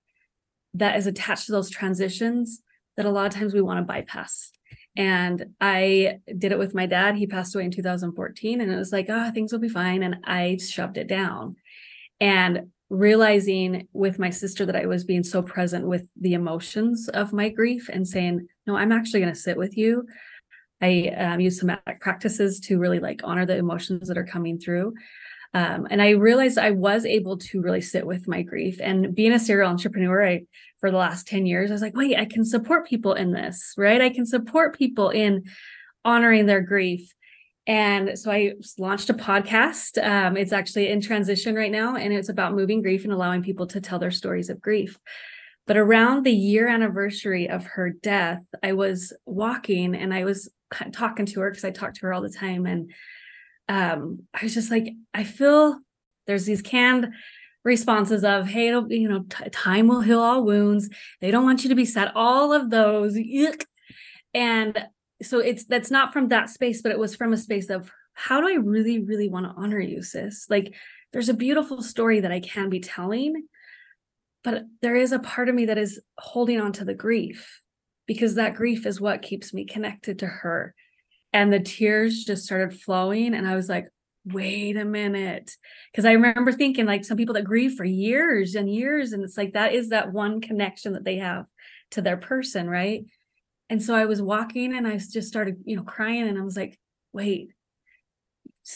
that 0.75 0.97
is 0.97 1.07
attached 1.07 1.47
to 1.47 1.53
those 1.53 1.71
transitions 1.71 2.61
that 2.97 3.07
a 3.07 3.11
lot 3.11 3.27
of 3.27 3.33
times 3.33 3.55
we 3.55 3.61
want 3.61 3.79
to 3.79 3.85
bypass. 3.85 4.51
And 4.97 5.47
I 5.61 6.19
did 6.39 6.53
it 6.53 6.59
with 6.59 6.75
my 6.75 6.87
dad. 6.87 7.17
He 7.17 7.27
passed 7.27 7.55
away 7.55 7.65
in 7.65 7.71
2014, 7.71 8.61
and 8.61 8.71
it 8.71 8.77
was 8.77 8.93
like, 8.93 9.07
oh, 9.09 9.31
things 9.31 9.53
will 9.53 9.59
be 9.59 9.69
fine. 9.69 10.03
And 10.03 10.17
I 10.25 10.59
shoved 10.59 10.99
it 10.99 11.09
down. 11.09 11.57
And 12.21 12.71
realizing 12.91 13.89
with 13.93 14.19
my 14.19 14.31
sister 14.31 14.65
that 14.67 14.77
I 14.77 14.87
was 14.87 15.05
being 15.05 15.25
so 15.25 15.43
present 15.43 15.87
with 15.87 16.07
the 16.21 16.35
emotions 16.35 17.09
of 17.09 17.33
my 17.33 17.49
grief 17.49 17.89
and 17.93 18.07
saying, 18.07 18.47
no, 18.67 18.77
I'm 18.77 18.93
actually 18.93 19.21
going 19.21 19.33
to 19.33 19.39
sit 19.39 19.57
with 19.57 19.77
you. 19.77 20.07
I 20.85 21.09
um, 21.17 21.41
use 21.41 21.59
somatic 21.59 22.01
practices 22.01 22.61
to 22.61 22.79
really 22.79 22.99
like 22.99 23.23
honor 23.25 23.47
the 23.47 23.57
emotions 23.57 24.09
that 24.09 24.19
are 24.19 24.25
coming 24.25 24.59
through. 24.59 24.95
Um, 25.55 25.87
and 25.89 26.03
I 26.03 26.11
realized 26.11 26.59
I 26.59 26.73
was 26.73 27.07
able 27.07 27.39
to 27.39 27.63
really 27.63 27.81
sit 27.81 28.07
with 28.07 28.27
my 28.27 28.43
grief 28.43 28.81
and 28.83 29.15
being 29.15 29.33
a 29.33 29.39
serial 29.39 29.71
entrepreneur 29.71 30.27
I, 30.27 30.45
for 30.81 30.91
the 30.91 30.97
last 30.97 31.29
10 31.29 31.47
years, 31.47 31.71
I 31.71 31.75
was 31.75 31.83
like, 31.83 31.97
wait, 31.97 32.19
I 32.19 32.25
can 32.25 32.45
support 32.45 32.89
people 32.89 33.15
in 33.15 33.31
this, 33.31 33.73
right? 33.79 34.03
I 34.03 34.11
can 34.11 34.27
support 34.27 34.77
people 34.77 35.11
in 35.11 35.45
honoring 36.05 36.47
their 36.47 36.61
grief. 36.61 37.15
And 37.67 38.19
so 38.19 38.31
I 38.31 38.55
launched 38.79 39.09
a 39.11 39.15
podcast. 39.15 40.05
Um, 40.05 40.37
it's 40.37 40.53
actually 40.53 40.91
in 40.91 41.01
transition 41.01 41.55
right 41.55 41.73
now, 41.73 41.97
and 41.97 42.13
it's 42.13 42.29
about 42.29 42.55
moving 42.55 42.83
grief 42.83 43.05
and 43.05 43.13
allowing 43.13 43.43
people 43.43 43.67
to 43.69 43.81
tell 43.81 43.99
their 43.99 44.11
stories 44.11 44.51
of 44.51 44.61
grief. 44.61 44.99
But 45.67 45.77
around 45.77 46.25
the 46.25 46.33
year 46.33 46.69
anniversary 46.69 47.49
of 47.49 47.65
her 47.67 47.91
death, 47.91 48.43
I 48.63 48.73
was 48.73 49.13
walking 49.25 49.95
and 49.95 50.13
I 50.13 50.25
was 50.25 50.51
talking 50.93 51.27
to 51.27 51.41
her 51.41 51.51
because 51.51 51.65
I 51.65 51.71
talk 51.71 51.95
to 51.95 52.01
her 52.03 52.13
all 52.13 52.23
the 52.23 52.29
time. 52.29 52.67
And 52.67 52.93
um, 53.69 54.27
I 54.35 54.43
was 54.43 54.55
just 54.55 54.71
like, 54.71 54.93
I 55.15 55.25
feel 55.25 55.79
there's 56.27 56.45
these 56.45 56.63
canned 56.63 57.15
responses 57.65 58.25
of, 58.25 58.47
hey, 58.47 58.67
you 58.67 59.09
know, 59.09 59.25
t- 59.29 59.49
time 59.51 59.89
will 59.89 60.03
heal 60.03 60.21
all 60.21 60.45
wounds. 60.45 60.91
They 61.21 61.31
don't 61.31 61.45
want 61.45 61.65
you 61.65 61.71
to 61.71 61.75
be 61.75 61.87
sad. 61.87 62.13
All 62.15 62.53
of 62.53 62.69
those. 62.71 63.15
Yuck. 63.15 63.65
And 64.35 64.87
so 65.23 65.39
it's 65.39 65.65
that's 65.65 65.91
not 65.91 66.13
from 66.13 66.29
that 66.29 66.51
space, 66.51 66.83
but 66.83 66.93
it 66.93 66.99
was 66.99 67.17
from 67.17 67.33
a 67.33 67.39
space 67.39 67.71
of 67.71 67.91
how 68.13 68.41
do 68.41 68.49
I 68.49 68.55
really, 68.55 69.03
really 69.03 69.29
want 69.29 69.47
to 69.47 69.55
honor 69.57 69.81
you, 69.81 70.03
sis? 70.03 70.47
Like 70.51 70.75
there's 71.13 71.29
a 71.29 71.35
beautiful 71.35 71.83
story 71.83 72.21
that 72.21 72.33
I 72.33 72.41
can 72.41 72.69
be 72.69 72.81
telling, 72.81 73.47
but 74.45 74.65
there 74.83 74.95
is 74.95 75.11
a 75.11 75.19
part 75.19 75.49
of 75.49 75.55
me 75.55 75.67
that 75.67 75.79
is 75.79 76.01
holding 76.19 76.61
on 76.61 76.73
to 76.75 76.85
the 76.85 76.95
grief 76.95 77.63
because 78.07 78.35
that 78.35 78.55
grief 78.55 78.87
is 78.87 79.01
what 79.01 79.23
keeps 79.23 79.55
me 79.55 79.65
connected 79.65 80.19
to 80.21 80.27
her. 80.27 80.75
And 81.33 81.53
the 81.53 81.61
tears 81.61 82.25
just 82.25 82.45
started 82.45 82.79
flowing. 82.79 83.35
And 83.35 83.49
I 83.49 83.57
was 83.57 83.69
like, 83.69 83.89
wait 84.27 84.77
a 84.77 84.85
minute. 84.85 85.51
Because 85.91 86.05
I 86.05 86.13
remember 86.13 86.53
thinking, 86.53 86.87
like, 86.87 87.05
some 87.05 87.17
people 87.17 87.35
that 87.35 87.43
grieve 87.43 87.75
for 87.75 87.85
years 87.85 88.55
and 88.55 88.73
years, 88.73 89.13
and 89.13 89.25
it's 89.25 89.37
like 89.37 89.55
that 89.55 89.73
is 89.75 89.89
that 89.89 90.13
one 90.13 90.41
connection 90.41 90.93
that 90.93 91.05
they 91.05 91.17
have 91.17 91.47
to 91.93 92.03
their 92.03 92.17
person, 92.17 92.69
right? 92.69 93.05
And 93.71 93.83
so 93.83 93.95
I 93.95 94.05
was 94.05 94.23
walking 94.23 94.77
and 94.77 94.87
I 94.87 94.99
just 94.99 95.29
started, 95.29 95.57
you 95.65 95.77
know, 95.77 95.83
crying. 95.83 96.29
And 96.29 96.39
I 96.39 96.43
was 96.43 96.57
like, 96.57 96.79
wait, 97.13 97.49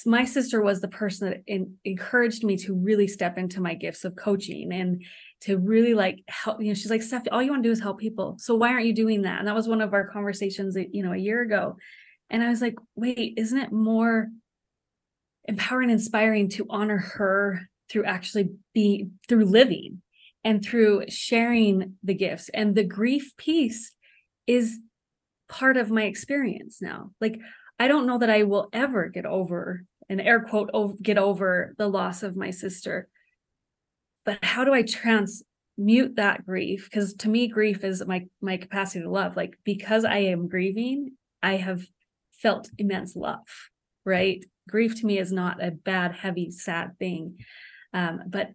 my 0.04 0.25
sister 0.25 0.61
was 0.61 0.80
the 0.80 0.88
person 0.88 1.30
that 1.30 1.42
in, 1.47 1.75
encouraged 1.85 2.45
me 2.45 2.57
to 2.59 2.75
really 2.75 3.09
step 3.09 3.38
into 3.38 3.61
my 3.61 3.75
gifts 3.75 4.04
of 4.04 4.16
coaching 4.16 4.73
and 4.73 5.02
to 5.40 5.57
really 5.57 5.95
like 5.95 6.23
help 6.28 6.61
you 6.61 6.68
know 6.68 6.75
she's 6.75 6.90
like 6.90 7.02
Steph 7.02 7.23
all 7.33 7.42
you 7.42 7.50
want 7.50 7.62
to 7.62 7.68
do 7.68 7.73
is 7.73 7.80
help 7.80 7.99
people. 7.99 8.37
So 8.38 8.54
why 8.54 8.71
aren't 8.73 8.87
you 8.87 8.95
doing 8.95 9.23
that? 9.23 9.38
And 9.38 9.49
that 9.49 9.54
was 9.54 9.68
one 9.68 9.80
of 9.80 9.95
our 9.95 10.07
conversations 10.07 10.76
uh, 10.76 10.83
you 10.92 11.02
know 11.02 11.12
a 11.12 11.18
year 11.18 11.42
ago. 11.42 11.76
And 12.28 12.42
I 12.42 12.50
was 12.50 12.61
like 12.61 12.75
wait 12.97 13.35
isn't 13.38 13.59
it 13.59 13.73
more 13.73 14.28
empowering 15.47 15.90
inspiring 15.90 16.50
to 16.50 16.66
honor 16.68 16.99
her 16.99 17.62
through 17.88 18.04
actually 18.04 18.50
be 18.75 19.09
through 19.26 19.47
living 19.47 20.02
and 20.45 20.62
through 20.62 21.04
sharing 21.09 21.95
the 22.02 22.14
gifts? 22.14 22.50
And 22.50 22.75
the 22.75 22.85
grief 22.85 23.35
piece 23.38 23.95
is 24.47 24.78
part 25.49 25.78
of 25.78 25.90
my 25.90 26.02
experience 26.02 26.83
now. 26.83 27.12
Like 27.23 27.40
I 27.78 27.88
don't 27.88 28.06
know 28.06 28.18
that 28.18 28.30
I 28.30 28.42
will 28.42 28.68
ever 28.73 29.08
get 29.08 29.26
over 29.26 29.85
an 30.08 30.20
air 30.20 30.40
quote 30.40 30.70
get 31.02 31.18
over 31.18 31.75
the 31.78 31.88
loss 31.88 32.23
of 32.23 32.37
my 32.37 32.50
sister. 32.50 33.08
But 34.25 34.44
how 34.44 34.64
do 34.64 34.73
I 34.73 34.82
transmute 34.82 36.16
that 36.16 36.44
grief? 36.44 36.88
Because 36.90 37.14
to 37.14 37.28
me, 37.28 37.49
grief 37.49 37.85
is 37.85 38.04
my 38.06 38.26
my 38.40 38.56
capacity 38.56 39.02
to 39.02 39.11
love. 39.11 39.37
Like 39.37 39.58
because 39.64 40.04
I 40.04 40.18
am 40.18 40.49
grieving, 40.49 41.12
I 41.42 41.56
have 41.56 41.87
felt 42.30 42.70
immense 42.78 43.14
love. 43.16 43.47
Right? 44.04 44.44
Grief 44.68 44.99
to 45.00 45.06
me 45.06 45.18
is 45.18 45.32
not 45.32 45.62
a 45.62 45.70
bad, 45.70 46.12
heavy, 46.12 46.50
sad 46.50 46.99
thing. 46.99 47.38
Um, 47.92 48.23
but 48.26 48.50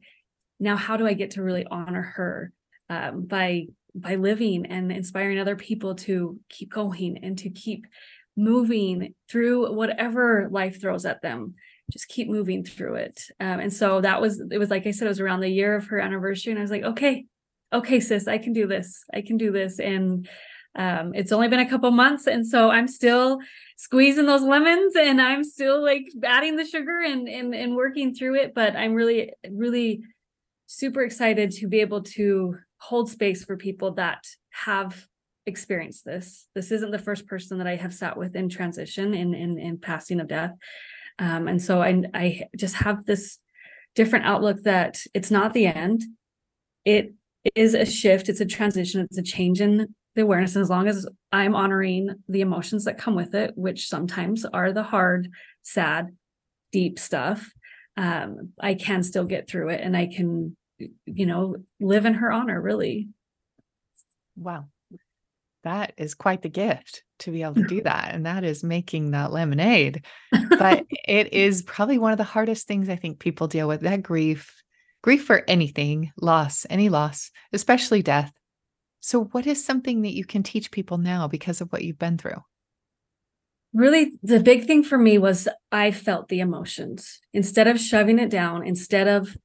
now, 0.59 0.75
how 0.75 0.97
do 0.97 1.07
I 1.07 1.13
get 1.13 1.31
to 1.31 1.43
really 1.43 1.65
honor 1.69 2.01
her 2.01 2.51
um, 2.89 3.25
by 3.25 3.67
by 3.95 4.15
living 4.15 4.65
and 4.65 4.91
inspiring 4.91 5.39
other 5.39 5.55
people 5.55 5.95
to 5.95 6.39
keep 6.49 6.71
going 6.71 7.19
and 7.23 7.37
to 7.39 7.49
keep 7.49 7.85
moving 8.35 9.13
through 9.29 9.73
whatever 9.73 10.47
life 10.51 10.81
throws 10.81 11.05
at 11.05 11.21
them. 11.21 11.55
Just 11.91 12.07
keep 12.07 12.29
moving 12.29 12.63
through 12.63 12.95
it. 12.95 13.21
Um, 13.39 13.59
and 13.59 13.73
so 13.73 14.01
that 14.01 14.21
was 14.21 14.41
it 14.51 14.57
was 14.57 14.69
like 14.69 14.87
i 14.87 14.91
said 14.91 15.05
it 15.05 15.09
was 15.09 15.19
around 15.19 15.41
the 15.41 15.49
year 15.49 15.75
of 15.75 15.87
her 15.87 15.99
anniversary 15.99 16.51
and 16.51 16.59
i 16.59 16.61
was 16.61 16.71
like 16.71 16.83
okay 16.83 17.25
okay 17.71 17.99
sis 17.99 18.27
i 18.27 18.37
can 18.37 18.53
do 18.53 18.67
this 18.67 19.03
i 19.13 19.21
can 19.21 19.37
do 19.37 19.51
this. 19.51 19.79
And 19.79 20.27
um, 20.75 21.13
it's 21.13 21.31
only 21.31 21.49
been 21.49 21.59
a 21.59 21.69
couple 21.69 21.91
months 21.91 22.25
and 22.25 22.47
so 22.47 22.71
i'm 22.71 22.87
still 22.87 23.39
squeezing 23.77 24.25
those 24.25 24.41
lemons 24.41 24.95
and 24.95 25.21
i'm 25.21 25.43
still 25.43 25.83
like 25.83 26.07
adding 26.23 26.55
the 26.55 26.65
sugar 26.65 26.99
and 26.99 27.27
and, 27.27 27.53
and 27.53 27.75
working 27.75 28.15
through 28.15 28.35
it 28.35 28.55
but 28.55 28.75
i'm 28.75 28.93
really 28.93 29.33
really 29.51 30.01
super 30.65 31.03
excited 31.03 31.51
to 31.51 31.67
be 31.67 31.81
able 31.81 32.01
to 32.01 32.57
hold 32.77 33.09
space 33.09 33.45
for 33.45 33.55
people 33.55 33.93
that 33.93 34.25
have 34.49 35.07
experienced 35.45 36.05
this. 36.05 36.47
This 36.55 36.71
isn't 36.71 36.91
the 36.91 36.99
first 36.99 37.27
person 37.27 37.57
that 37.57 37.67
I 37.67 37.75
have 37.75 37.93
sat 37.93 38.17
with 38.17 38.35
in 38.35 38.49
transition 38.49 39.13
in 39.13 39.33
in, 39.33 39.57
in 39.57 39.77
passing 39.77 40.19
of 40.19 40.27
death. 40.27 40.53
Um, 41.19 41.47
and 41.47 41.61
so 41.61 41.81
I 41.81 42.03
I 42.13 42.43
just 42.57 42.75
have 42.75 43.05
this 43.05 43.39
different 43.95 44.25
outlook 44.25 44.63
that 44.63 45.01
it's 45.13 45.31
not 45.31 45.53
the 45.53 45.67
end. 45.67 46.03
It 46.85 47.13
is 47.55 47.73
a 47.73 47.85
shift, 47.85 48.29
it's 48.29 48.41
a 48.41 48.45
transition, 48.45 49.01
it's 49.01 49.17
a 49.17 49.23
change 49.23 49.61
in 49.61 49.93
the 50.15 50.21
awareness. 50.21 50.55
And 50.55 50.63
as 50.63 50.69
long 50.69 50.87
as 50.87 51.07
I'm 51.31 51.55
honoring 51.55 52.09
the 52.27 52.41
emotions 52.41 52.85
that 52.85 52.97
come 52.97 53.15
with 53.15 53.35
it, 53.35 53.51
which 53.55 53.87
sometimes 53.87 54.45
are 54.45 54.71
the 54.71 54.83
hard, 54.83 55.29
sad, 55.61 56.15
deep 56.71 56.97
stuff, 56.97 57.51
um, 57.97 58.53
I 58.59 58.73
can 58.73 59.03
still 59.03 59.25
get 59.25 59.47
through 59.47 59.69
it 59.69 59.81
and 59.81 59.95
I 59.95 60.07
can, 60.07 60.57
you 61.05 61.25
know, 61.25 61.57
live 61.79 62.05
in 62.05 62.15
her 62.15 62.31
honor, 62.31 62.59
really. 62.59 63.09
Wow 64.35 64.65
that 65.63 65.93
is 65.97 66.13
quite 66.13 66.41
the 66.41 66.49
gift 66.49 67.03
to 67.19 67.31
be 67.31 67.43
able 67.43 67.55
to 67.55 67.63
do 67.63 67.81
that. 67.81 68.13
And 68.13 68.25
that 68.25 68.43
is 68.43 68.63
making 68.63 69.11
that 69.11 69.31
lemonade. 69.31 70.05
But 70.31 70.85
it 71.07 71.33
is 71.33 71.63
probably 71.63 71.97
one 71.97 72.11
of 72.11 72.17
the 72.17 72.23
hardest 72.23 72.67
things 72.67 72.89
I 72.89 72.95
think 72.95 73.19
people 73.19 73.47
deal 73.47 73.67
with 73.67 73.81
that 73.81 74.03
grief, 74.03 74.61
grief 75.01 75.25
for 75.25 75.43
anything, 75.47 76.11
loss, 76.19 76.65
any 76.69 76.89
loss, 76.89 77.31
especially 77.51 78.01
death. 78.01 78.31
So, 78.99 79.25
what 79.25 79.47
is 79.47 79.63
something 79.63 80.03
that 80.03 80.13
you 80.13 80.25
can 80.25 80.43
teach 80.43 80.71
people 80.71 80.97
now 80.97 81.27
because 81.27 81.59
of 81.59 81.71
what 81.71 81.83
you've 81.83 81.99
been 81.99 82.17
through? 82.17 82.41
Really, 83.73 84.13
the 84.21 84.39
big 84.39 84.65
thing 84.65 84.83
for 84.83 84.97
me 84.97 85.17
was 85.17 85.47
I 85.71 85.91
felt 85.91 86.29
the 86.29 86.39
emotions 86.39 87.19
instead 87.33 87.67
of 87.67 87.79
shoving 87.79 88.19
it 88.19 88.29
down, 88.29 88.65
instead 88.65 89.07
of 89.07 89.35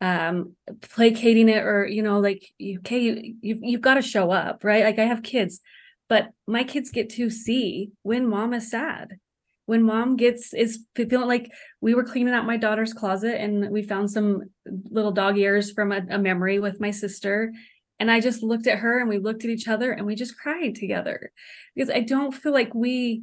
um 0.00 0.54
placating 0.80 1.48
it 1.48 1.64
or 1.64 1.86
you 1.86 2.02
know 2.02 2.20
like 2.20 2.44
okay 2.78 2.98
you 3.00 3.34
you've, 3.40 3.58
you've 3.62 3.80
got 3.80 3.94
to 3.94 4.02
show 4.02 4.30
up 4.30 4.62
right? 4.62 4.84
Like 4.84 4.98
i 4.98 5.04
have 5.04 5.22
kids 5.22 5.60
but 6.08 6.30
my 6.46 6.64
kids 6.64 6.90
get 6.90 7.10
to 7.10 7.30
see 7.30 7.90
when 8.02 8.28
mom 8.28 8.54
is 8.54 8.70
sad 8.70 9.18
when 9.66 9.82
mom 9.82 10.16
gets 10.16 10.54
is 10.54 10.84
feeling 10.94 11.26
like 11.26 11.50
we 11.80 11.94
were 11.94 12.04
cleaning 12.04 12.32
out 12.32 12.46
my 12.46 12.56
daughter's 12.56 12.94
closet 12.94 13.40
and 13.40 13.70
we 13.70 13.82
found 13.82 14.10
some 14.10 14.42
little 14.90 15.12
dog 15.12 15.36
ears 15.36 15.72
from 15.72 15.92
a, 15.92 16.00
a 16.10 16.18
memory 16.18 16.60
with 16.60 16.80
my 16.80 16.92
sister 16.92 17.52
and 17.98 18.10
i 18.10 18.20
just 18.20 18.42
looked 18.42 18.68
at 18.68 18.78
her 18.78 19.00
and 19.00 19.08
we 19.08 19.18
looked 19.18 19.44
at 19.44 19.50
each 19.50 19.66
other 19.66 19.90
and 19.90 20.06
we 20.06 20.14
just 20.14 20.38
cried 20.38 20.74
together 20.76 21.32
because 21.74 21.90
i 21.90 22.00
don't 22.00 22.34
feel 22.34 22.52
like 22.52 22.72
we 22.72 23.22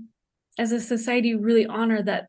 as 0.57 0.71
a 0.71 0.79
society 0.79 1.35
really 1.35 1.65
honor 1.65 2.01
that 2.01 2.27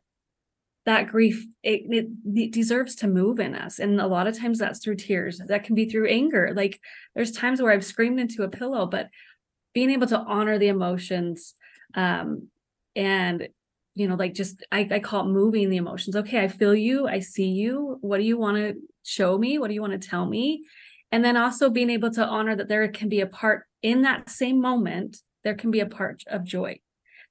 that 0.87 1.07
grief 1.07 1.45
it, 1.63 1.81
it, 1.89 2.07
it, 2.33 2.51
deserves 2.51 2.95
to 2.95 3.07
move 3.07 3.41
in 3.41 3.53
us. 3.53 3.77
And 3.77 3.99
a 3.99 4.07
lot 4.07 4.25
of 4.25 4.39
times 4.39 4.57
that's 4.57 4.79
through 4.79 4.95
tears. 4.95 5.39
That 5.45 5.65
can 5.65 5.75
be 5.75 5.87
through 5.87 6.07
anger. 6.07 6.53
Like 6.55 6.79
there's 7.13 7.31
times 7.31 7.61
where 7.61 7.71
i've 7.71 7.85
screamed 7.85 8.19
into 8.19 8.43
a 8.43 8.49
pillow 8.49 8.85
but 8.87 9.09
being 9.73 9.91
able 9.91 10.07
to 10.07 10.17
honor 10.17 10.57
the 10.57 10.69
emotions 10.69 11.53
um 11.93 12.47
and 12.95 13.49
you 13.95 14.07
know 14.07 14.15
like 14.15 14.33
just 14.33 14.65
I, 14.71 14.87
I 14.89 14.99
call 14.99 15.25
it 15.25 15.31
moving 15.31 15.69
the 15.69 15.77
emotions. 15.77 16.15
Okay 16.15 16.39
i 16.41 16.47
feel 16.47 16.73
you. 16.73 17.07
I 17.07 17.19
see 17.19 17.49
you. 17.49 17.97
What 18.01 18.17
do 18.17 18.23
you 18.23 18.37
want 18.37 18.57
to 18.57 18.75
show 19.03 19.37
me? 19.37 19.59
What 19.59 19.67
do 19.67 19.73
you 19.73 19.81
want 19.81 20.01
to 20.01 20.09
tell 20.09 20.25
me? 20.25 20.63
And 21.11 21.23
then 21.23 21.37
also 21.37 21.69
being 21.69 21.89
able 21.89 22.11
to 22.11 22.25
honor 22.25 22.55
that 22.55 22.69
there 22.69 22.87
can 22.87 23.09
be 23.09 23.21
a 23.21 23.27
part 23.27 23.65
in 23.81 24.01
that 24.01 24.29
same 24.29 24.59
moment 24.59 25.17
there 25.43 25.55
can 25.55 25.71
be 25.71 25.79
a 25.79 25.85
part 25.85 26.23
of 26.27 26.43
joy 26.43 26.79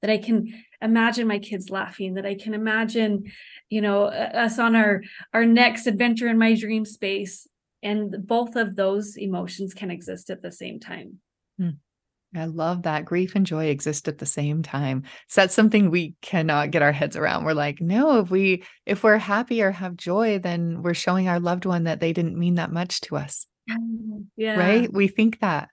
that 0.00 0.10
i 0.10 0.18
can 0.18 0.52
imagine 0.82 1.26
my 1.26 1.38
kids 1.38 1.70
laughing 1.70 2.14
that 2.14 2.26
i 2.26 2.34
can 2.34 2.54
imagine 2.54 3.24
you 3.68 3.80
know 3.80 4.04
us 4.04 4.58
on 4.58 4.76
our 4.76 5.02
our 5.32 5.44
next 5.44 5.86
adventure 5.86 6.28
in 6.28 6.38
my 6.38 6.54
dream 6.54 6.84
space 6.84 7.46
and 7.82 8.26
both 8.26 8.56
of 8.56 8.76
those 8.76 9.16
emotions 9.16 9.74
can 9.74 9.90
exist 9.90 10.30
at 10.30 10.42
the 10.42 10.52
same 10.52 10.80
time 10.80 11.18
hmm. 11.58 11.70
I 12.34 12.44
love 12.46 12.82
that 12.82 13.04
grief 13.04 13.34
and 13.34 13.46
joy 13.46 13.66
exist 13.66 14.08
at 14.08 14.18
the 14.18 14.26
same 14.26 14.62
time. 14.62 15.04
So 15.28 15.40
that's 15.40 15.54
something 15.54 15.90
we 15.90 16.14
cannot 16.20 16.70
get 16.70 16.82
our 16.82 16.92
heads 16.92 17.16
around. 17.16 17.44
We're 17.44 17.54
like, 17.54 17.80
no, 17.80 18.20
if 18.20 18.30
we 18.30 18.64
if 18.84 19.02
we're 19.02 19.18
happy 19.18 19.62
or 19.62 19.70
have 19.70 19.96
joy, 19.96 20.38
then 20.38 20.82
we're 20.82 20.94
showing 20.94 21.28
our 21.28 21.40
loved 21.40 21.64
one 21.64 21.84
that 21.84 22.00
they 22.00 22.12
didn't 22.12 22.38
mean 22.38 22.56
that 22.56 22.72
much 22.72 23.00
to 23.02 23.16
us. 23.16 23.46
Yeah. 24.36 24.58
Right? 24.58 24.92
We 24.92 25.08
think 25.08 25.40
that. 25.40 25.70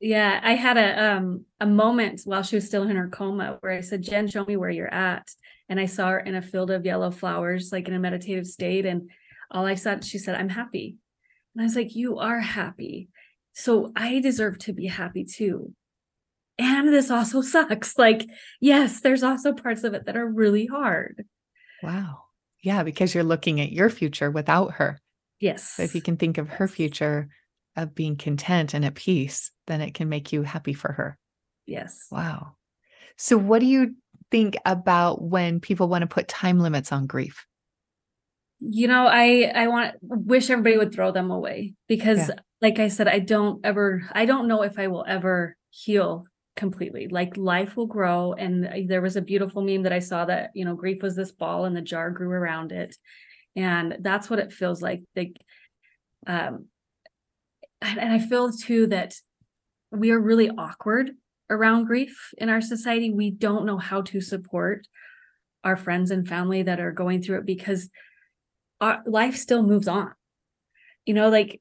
Yeah, 0.00 0.40
I 0.42 0.54
had 0.54 0.76
a 0.76 1.16
um 1.16 1.44
a 1.60 1.66
moment 1.66 2.22
while 2.24 2.42
she 2.42 2.56
was 2.56 2.66
still 2.66 2.84
in 2.84 2.96
her 2.96 3.08
coma 3.08 3.58
where 3.60 3.72
I 3.72 3.80
said, 3.80 4.02
"Jen, 4.02 4.28
show 4.28 4.44
me 4.44 4.56
where 4.56 4.70
you're 4.70 4.92
at." 4.92 5.28
And 5.68 5.78
I 5.80 5.86
saw 5.86 6.08
her 6.10 6.20
in 6.20 6.34
a 6.34 6.42
field 6.42 6.70
of 6.70 6.86
yellow 6.86 7.10
flowers, 7.10 7.72
like 7.72 7.88
in 7.88 7.94
a 7.94 7.98
meditative 7.98 8.46
state, 8.46 8.86
and 8.86 9.10
all 9.50 9.66
I 9.66 9.74
saw, 9.74 9.98
she 10.00 10.18
said, 10.18 10.36
"I'm 10.36 10.48
happy," 10.50 10.96
and 11.54 11.62
I 11.62 11.64
was 11.64 11.76
like, 11.76 11.96
"You 11.96 12.18
are 12.18 12.40
happy." 12.40 13.08
So 13.52 13.92
I 13.96 14.20
deserve 14.20 14.58
to 14.60 14.72
be 14.72 14.86
happy 14.86 15.24
too. 15.24 15.74
And 16.58 16.92
this 16.92 17.10
also 17.10 17.40
sucks. 17.54 17.98
Like, 17.98 18.28
yes, 18.60 19.00
there's 19.00 19.22
also 19.22 19.52
parts 19.52 19.84
of 19.84 19.94
it 19.94 20.06
that 20.06 20.16
are 20.16 20.26
really 20.26 20.66
hard. 20.66 21.24
Wow. 21.82 22.24
Yeah, 22.62 22.82
because 22.82 23.14
you're 23.14 23.24
looking 23.24 23.60
at 23.60 23.72
your 23.72 23.90
future 23.90 24.30
without 24.30 24.74
her. 24.74 25.00
Yes. 25.40 25.72
So 25.72 25.82
if 25.82 25.94
you 25.94 26.02
can 26.02 26.16
think 26.16 26.38
of 26.38 26.48
her 26.48 26.66
future 26.68 27.28
of 27.78 27.94
being 27.94 28.16
content 28.16 28.74
and 28.74 28.84
at 28.84 28.94
peace, 28.94 29.50
then 29.66 29.80
it 29.80 29.94
can 29.94 30.08
make 30.08 30.32
you 30.32 30.42
happy 30.42 30.74
for 30.74 30.92
her. 30.92 31.18
Yes. 31.66 32.06
Wow. 32.10 32.56
So, 33.16 33.36
what 33.36 33.60
do 33.60 33.66
you 33.66 33.94
think 34.30 34.56
about 34.64 35.22
when 35.22 35.60
people 35.60 35.88
want 35.88 36.02
to 36.02 36.06
put 36.06 36.28
time 36.28 36.60
limits 36.60 36.92
on 36.92 37.06
grief? 37.06 37.46
You 38.60 38.88
know, 38.88 39.06
I 39.06 39.52
I 39.54 39.68
want 39.68 39.94
wish 40.02 40.50
everybody 40.50 40.76
would 40.76 40.92
throw 40.92 41.12
them 41.12 41.30
away 41.30 41.74
because, 41.86 42.28
yeah. 42.28 42.34
like 42.60 42.78
I 42.78 42.88
said, 42.88 43.08
I 43.08 43.20
don't 43.20 43.64
ever 43.64 44.02
I 44.12 44.26
don't 44.26 44.48
know 44.48 44.62
if 44.62 44.78
I 44.78 44.88
will 44.88 45.04
ever 45.06 45.56
heal 45.70 46.24
completely. 46.56 47.08
Like 47.08 47.36
life 47.36 47.76
will 47.76 47.86
grow, 47.86 48.32
and 48.32 48.88
there 48.88 49.02
was 49.02 49.16
a 49.16 49.22
beautiful 49.22 49.62
meme 49.62 49.84
that 49.84 49.92
I 49.92 50.00
saw 50.00 50.24
that 50.24 50.50
you 50.54 50.64
know 50.64 50.74
grief 50.74 51.02
was 51.02 51.14
this 51.16 51.32
ball 51.32 51.64
and 51.64 51.76
the 51.76 51.82
jar 51.82 52.10
grew 52.10 52.30
around 52.30 52.72
it, 52.72 52.96
and 53.54 53.98
that's 54.00 54.28
what 54.28 54.40
it 54.40 54.52
feels 54.52 54.82
like. 54.82 55.02
Like, 55.14 55.36
um, 56.26 56.66
and, 57.80 57.98
and 57.98 58.12
I 58.12 58.18
feel 58.18 58.52
too 58.52 58.86
that 58.88 59.14
we 59.90 60.10
are 60.10 60.20
really 60.20 60.50
awkward 60.50 61.12
around 61.50 61.86
grief 61.86 62.32
in 62.36 62.48
our 62.48 62.60
society. 62.60 63.10
We 63.10 63.30
don't 63.30 63.66
know 63.66 63.78
how 63.78 64.02
to 64.02 64.20
support 64.20 64.86
our 65.64 65.76
friends 65.76 66.10
and 66.10 66.28
family 66.28 66.62
that 66.62 66.80
are 66.80 66.92
going 66.92 67.22
through 67.22 67.38
it 67.38 67.46
because 67.46 67.88
our 68.80 69.02
life 69.06 69.36
still 69.36 69.62
moves 69.62 69.88
on. 69.88 70.12
You 71.06 71.14
know, 71.14 71.30
like 71.30 71.60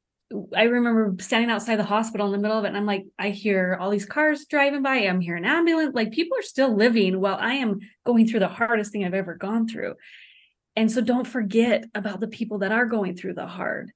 I 0.55 0.63
remember 0.63 1.15
standing 1.19 1.49
outside 1.49 1.77
the 1.77 1.85
hospital 1.85 2.25
in 2.25 2.33
the 2.33 2.37
middle 2.37 2.57
of 2.57 2.65
it, 2.65 2.69
and 2.69 2.77
I'm 2.77 2.85
like, 2.85 3.05
I 3.17 3.29
hear 3.29 3.77
all 3.79 3.89
these 3.89 4.05
cars 4.05 4.45
driving 4.45 4.83
by. 4.83 4.97
I'm 4.97 5.21
hearing 5.21 5.45
an 5.45 5.49
ambulance. 5.49 5.95
Like 5.95 6.11
people 6.11 6.37
are 6.37 6.43
still 6.43 6.75
living 6.75 7.21
while 7.21 7.37
I 7.39 7.53
am 7.53 7.79
going 8.05 8.27
through 8.27 8.41
the 8.41 8.49
hardest 8.49 8.91
thing 8.91 9.05
I've 9.05 9.13
ever 9.13 9.35
gone 9.35 9.67
through. 9.67 9.95
And 10.75 10.91
so 10.91 11.01
don't 11.01 11.25
forget 11.25 11.85
about 11.95 12.19
the 12.19 12.27
people 12.27 12.59
that 12.59 12.71
are 12.71 12.85
going 12.85 13.15
through 13.15 13.35
the 13.35 13.47
hard 13.47 13.91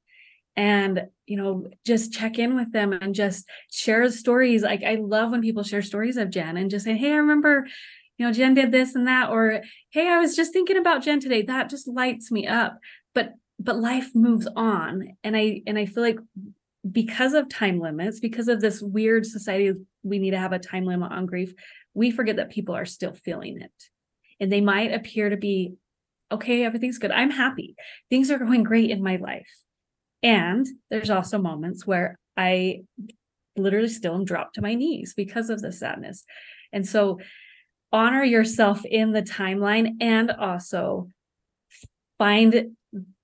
and 0.62 1.08
you 1.26 1.38
know 1.38 1.68
just 1.86 2.14
check 2.14 2.38
in 2.38 2.56
with 2.56 2.72
them 2.72 2.94
and 2.94 3.16
just 3.16 3.48
share 3.72 4.10
stories 4.12 4.62
like 4.62 4.84
i 4.84 4.96
love 4.96 5.32
when 5.32 5.42
people 5.42 5.64
share 5.64 5.82
stories 5.82 6.18
of 6.18 6.30
jen 6.30 6.58
and 6.58 6.70
just 6.70 6.86
say 6.86 6.96
hey 6.96 7.14
i 7.14 7.18
remember 7.18 7.66
you 8.18 8.26
know 8.26 8.32
jen 8.32 8.54
did 8.54 8.72
this 8.72 8.94
and 8.96 9.08
that 9.08 9.30
or 9.30 9.62
hey 9.90 10.08
i 10.08 10.20
was 10.20 10.36
just 10.36 10.54
thinking 10.54 10.78
about 10.78 11.04
jen 11.04 11.20
today 11.20 11.42
that 11.42 11.70
just 11.70 11.88
lights 11.88 12.32
me 12.32 12.48
up 12.48 12.78
but 13.16 13.34
but 13.60 13.78
life 13.78 14.10
moves 14.14 14.48
on 14.56 15.16
and 15.24 15.36
i 15.36 15.62
and 15.66 15.78
i 15.78 15.86
feel 15.86 16.04
like 16.04 16.20
because 16.92 17.34
of 17.34 17.48
time 17.48 17.80
limits 17.80 18.20
because 18.20 18.48
of 18.48 18.60
this 18.60 18.82
weird 18.82 19.26
society 19.26 19.74
we 20.04 20.20
need 20.20 20.32
to 20.32 20.40
have 20.40 20.54
a 20.54 20.60
time 20.60 20.86
limit 20.86 21.12
on 21.12 21.26
grief 21.26 21.54
we 21.94 22.12
forget 22.12 22.38
that 22.38 22.52
people 22.52 22.76
are 22.76 22.86
still 22.86 23.14
feeling 23.14 23.62
it. 23.62 23.72
And 24.40 24.52
they 24.52 24.62
might 24.62 24.94
appear 24.94 25.30
to 25.30 25.38
be, 25.38 25.74
okay, 26.32 26.64
everything's 26.64 26.98
good. 26.98 27.12
I'm 27.12 27.32
happy. 27.32 27.76
Things 28.10 28.32
are 28.32 28.40
going 28.40 28.64
great 28.64 28.90
in 28.90 29.04
my 29.04 29.18
life. 29.18 29.52
And 30.24 30.68
there's 30.90 31.10
also 31.10 31.38
moments 31.38 31.86
where 31.86 32.18
I 32.38 32.82
literally 33.58 33.90
still 33.90 34.16
am 34.16 34.26
dropped 34.26 34.56
to 34.56 34.62
my 34.62 34.76
knees 34.76 35.14
because 35.16 35.50
of 35.50 35.62
the 35.62 35.72
sadness. 35.72 36.24
And 36.72 36.88
so 36.88 37.20
honor 37.92 38.24
yourself 38.24 38.86
in 38.86 39.12
the 39.12 39.22
timeline 39.22 39.96
and 40.00 40.32
also 40.32 41.10
find 42.18 42.76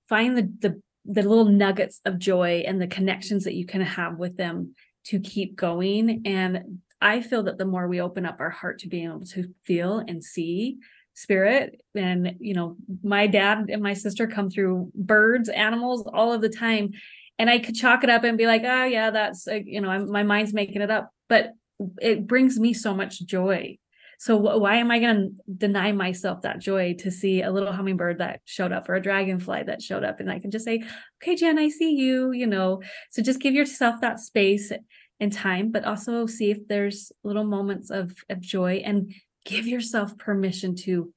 find 0.08 0.36
the, 0.36 0.52
the 0.60 0.82
the 1.04 1.22
little 1.22 1.46
nuggets 1.46 2.00
of 2.04 2.18
joy 2.18 2.62
and 2.66 2.80
the 2.80 2.86
connections 2.86 3.44
that 3.44 3.54
you 3.54 3.64
can 3.64 3.80
have 3.80 4.18
with 4.18 4.36
them 4.36 4.74
to 5.04 5.18
keep 5.20 5.56
going 5.56 6.22
and 6.26 6.80
i 7.00 7.22
feel 7.22 7.42
that 7.42 7.56
the 7.56 7.64
more 7.64 7.88
we 7.88 8.00
open 8.00 8.26
up 8.26 8.40
our 8.40 8.50
heart 8.50 8.78
to 8.78 8.88
being 8.88 9.06
able 9.06 9.24
to 9.24 9.54
feel 9.64 10.04
and 10.06 10.22
see 10.22 10.76
spirit. 11.18 11.80
And 11.94 12.36
you 12.40 12.54
know 12.54 12.76
my 13.02 13.26
dad 13.26 13.66
and 13.70 13.82
my 13.82 13.94
sister 13.94 14.26
come 14.26 14.50
through 14.50 14.92
birds 14.94 15.48
animals 15.48 16.08
all 16.12 16.32
of 16.32 16.40
the 16.40 16.48
time. 16.48 16.92
And 17.40 17.48
i 17.48 17.58
could 17.60 17.76
chalk 17.76 18.02
it 18.02 18.10
up 18.10 18.24
and 18.24 18.36
be 18.36 18.46
like 18.46 18.62
oh 18.64 18.84
yeah 18.84 19.10
that's 19.10 19.46
uh, 19.46 19.60
you 19.64 19.80
know 19.80 19.90
I'm, 19.90 20.10
my 20.10 20.22
mind's 20.22 20.52
making 20.52 20.82
it 20.82 20.90
up. 20.90 21.10
But 21.28 21.52
it 22.00 22.26
brings 22.26 22.58
me 22.58 22.72
so 22.72 22.94
much 22.94 23.24
joy. 23.24 23.78
So 24.18 24.36
wh- 24.38 24.60
why 24.60 24.76
am 24.76 24.90
I 24.90 24.98
going 24.98 25.16
to 25.16 25.52
deny 25.56 25.92
myself 25.92 26.42
that 26.42 26.58
joy 26.58 26.94
to 27.00 27.10
see 27.10 27.42
a 27.42 27.52
little 27.52 27.72
hummingbird 27.72 28.18
that 28.18 28.40
showed 28.44 28.72
up 28.72 28.88
or 28.88 28.96
a 28.96 29.02
dragonfly 29.02 29.62
that 29.64 29.80
showed 29.80 30.02
up? 30.02 30.18
And 30.18 30.30
I 30.30 30.40
can 30.40 30.50
just 30.50 30.64
say, 30.64 30.82
okay, 31.22 31.36
Jen, 31.36 31.58
I 31.58 31.68
see 31.68 31.94
you, 31.94 32.32
you 32.32 32.46
know. 32.46 32.82
So 33.10 33.22
just 33.22 33.40
give 33.40 33.54
yourself 33.54 34.00
that 34.00 34.18
space 34.18 34.72
and 35.20 35.32
time, 35.32 35.70
but 35.70 35.84
also 35.84 36.26
see 36.26 36.50
if 36.50 36.66
there's 36.68 37.12
little 37.22 37.44
moments 37.44 37.90
of, 37.90 38.12
of 38.28 38.40
joy. 38.40 38.82
And 38.84 39.14
give 39.48 39.66
yourself 39.66 40.16
permission 40.18 40.76
to 40.76 41.12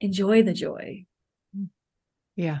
enjoy 0.00 0.42
the 0.42 0.52
joy. 0.52 1.06
Yeah. 2.36 2.60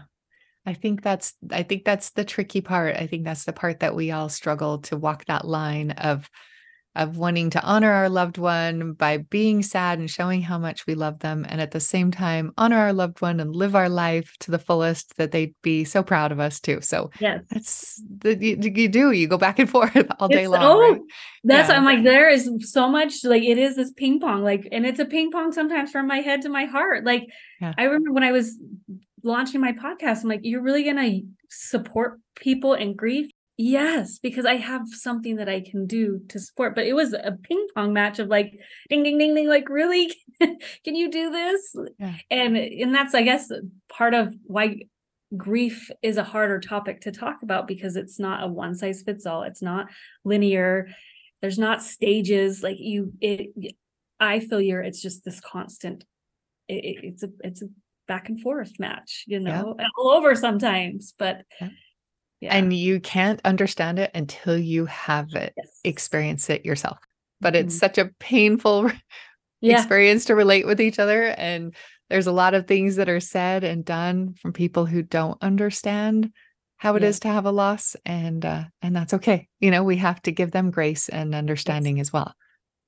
I 0.64 0.74
think 0.74 1.02
that's 1.02 1.34
I 1.50 1.64
think 1.64 1.84
that's 1.84 2.10
the 2.10 2.24
tricky 2.24 2.60
part. 2.60 2.96
I 2.96 3.08
think 3.08 3.24
that's 3.24 3.44
the 3.44 3.52
part 3.52 3.80
that 3.80 3.96
we 3.96 4.12
all 4.12 4.28
struggle 4.28 4.78
to 4.82 4.96
walk 4.96 5.24
that 5.24 5.44
line 5.44 5.90
of 5.90 6.30
of 6.94 7.16
wanting 7.16 7.48
to 7.50 7.62
honor 7.62 7.90
our 7.90 8.08
loved 8.08 8.36
one 8.36 8.92
by 8.92 9.16
being 9.16 9.62
sad 9.62 9.98
and 9.98 10.10
showing 10.10 10.42
how 10.42 10.58
much 10.58 10.86
we 10.86 10.94
love 10.94 11.18
them 11.20 11.46
and 11.48 11.60
at 11.60 11.70
the 11.70 11.80
same 11.80 12.10
time 12.10 12.52
honor 12.58 12.76
our 12.76 12.92
loved 12.92 13.20
one 13.22 13.40
and 13.40 13.56
live 13.56 13.74
our 13.74 13.88
life 13.88 14.36
to 14.40 14.50
the 14.50 14.58
fullest 14.58 15.16
that 15.16 15.32
they'd 15.32 15.54
be 15.62 15.84
so 15.84 16.02
proud 16.02 16.32
of 16.32 16.38
us 16.38 16.60
too 16.60 16.80
so 16.82 17.10
yes 17.18 17.40
that's 17.50 18.02
the 18.18 18.36
you, 18.36 18.58
you 18.74 18.88
do 18.88 19.10
you 19.12 19.26
go 19.26 19.38
back 19.38 19.58
and 19.58 19.70
forth 19.76 20.06
all 20.18 20.28
day 20.28 20.42
it's, 20.42 20.50
long 20.50 20.62
oh 20.62 20.92
right? 20.92 21.00
that's 21.44 21.70
yeah. 21.70 21.76
i'm 21.76 21.84
like 21.84 22.04
there 22.04 22.28
is 22.28 22.50
so 22.70 22.88
much 22.88 23.24
like 23.24 23.42
it 23.42 23.56
is 23.56 23.76
this 23.76 23.92
ping 23.92 24.20
pong 24.20 24.42
like 24.42 24.68
and 24.70 24.84
it's 24.84 25.00
a 25.00 25.06
ping 25.06 25.30
pong 25.30 25.52
sometimes 25.52 25.90
from 25.90 26.06
my 26.06 26.18
head 26.18 26.42
to 26.42 26.50
my 26.50 26.66
heart 26.66 27.04
like 27.04 27.24
yeah. 27.60 27.72
i 27.78 27.84
remember 27.84 28.12
when 28.12 28.24
i 28.24 28.32
was 28.32 28.58
launching 29.24 29.60
my 29.60 29.72
podcast 29.72 30.22
i'm 30.22 30.28
like 30.28 30.40
you're 30.42 30.62
really 30.62 30.84
gonna 30.84 31.20
support 31.48 32.20
people 32.34 32.74
in 32.74 32.94
grief 32.94 33.30
Yes, 33.64 34.18
because 34.18 34.44
I 34.44 34.56
have 34.56 34.88
something 34.88 35.36
that 35.36 35.48
I 35.48 35.60
can 35.60 35.86
do 35.86 36.20
to 36.30 36.40
support. 36.40 36.74
But 36.74 36.88
it 36.88 36.94
was 36.94 37.12
a 37.12 37.38
ping 37.44 37.68
pong 37.76 37.92
match 37.92 38.18
of 38.18 38.26
like 38.26 38.58
ding 38.90 39.04
ding 39.04 39.18
ding 39.18 39.36
ding 39.36 39.48
like 39.48 39.68
really 39.68 40.12
can 40.40 40.96
you 40.96 41.08
do 41.08 41.30
this? 41.30 41.76
Yeah. 41.96 42.16
And 42.28 42.56
and 42.56 42.92
that's 42.92 43.14
I 43.14 43.22
guess 43.22 43.52
part 43.88 44.14
of 44.14 44.34
why 44.42 44.80
grief 45.36 45.92
is 46.02 46.16
a 46.16 46.24
harder 46.24 46.58
topic 46.58 47.02
to 47.02 47.12
talk 47.12 47.44
about 47.44 47.68
because 47.68 47.94
it's 47.94 48.18
not 48.18 48.42
a 48.42 48.48
one 48.48 48.74
size 48.74 49.02
fits 49.02 49.26
all. 49.26 49.44
It's 49.44 49.62
not 49.62 49.86
linear. 50.24 50.88
There's 51.40 51.58
not 51.58 51.84
stages 51.84 52.64
like 52.64 52.80
you 52.80 53.12
it 53.20 53.76
I 54.18 54.40
feel 54.40 54.60
you're 54.60 54.82
it's 54.82 55.00
just 55.00 55.24
this 55.24 55.38
constant 55.38 56.04
it, 56.66 57.04
it's 57.04 57.22
a 57.22 57.28
it's 57.44 57.62
a 57.62 57.66
back 58.08 58.28
and 58.28 58.40
forth 58.40 58.80
match, 58.80 59.22
you 59.28 59.38
know, 59.38 59.76
yeah. 59.78 59.86
all 59.96 60.10
over 60.10 60.34
sometimes, 60.34 61.14
but 61.16 61.42
yeah 61.60 61.68
yeah. 62.42 62.56
And 62.56 62.72
you 62.72 62.98
can't 62.98 63.40
understand 63.44 64.00
it 64.00 64.10
until 64.14 64.58
you 64.58 64.86
have 64.86 65.32
it, 65.36 65.54
yes. 65.56 65.78
experience 65.84 66.50
it 66.50 66.66
yourself. 66.66 66.98
But 67.40 67.54
mm-hmm. 67.54 67.66
it's 67.66 67.78
such 67.78 67.98
a 67.98 68.10
painful 68.18 68.90
yeah. 69.60 69.78
experience 69.78 70.24
to 70.24 70.34
relate 70.34 70.66
with 70.66 70.80
each 70.80 70.98
other. 70.98 71.22
And 71.22 71.72
there's 72.10 72.26
a 72.26 72.32
lot 72.32 72.54
of 72.54 72.66
things 72.66 72.96
that 72.96 73.08
are 73.08 73.20
said 73.20 73.62
and 73.62 73.84
done 73.84 74.34
from 74.42 74.52
people 74.52 74.86
who 74.86 75.02
don't 75.02 75.40
understand 75.40 76.32
how 76.78 76.96
it 76.96 77.02
yeah. 77.02 77.10
is 77.10 77.20
to 77.20 77.28
have 77.28 77.46
a 77.46 77.52
loss. 77.52 77.94
And 78.04 78.44
uh, 78.44 78.64
and 78.82 78.96
that's 78.96 79.14
okay. 79.14 79.46
You 79.60 79.70
know, 79.70 79.84
we 79.84 79.98
have 79.98 80.20
to 80.22 80.32
give 80.32 80.50
them 80.50 80.72
grace 80.72 81.08
and 81.08 81.36
understanding 81.36 81.98
yes. 81.98 82.08
as 82.08 82.12
well. 82.12 82.34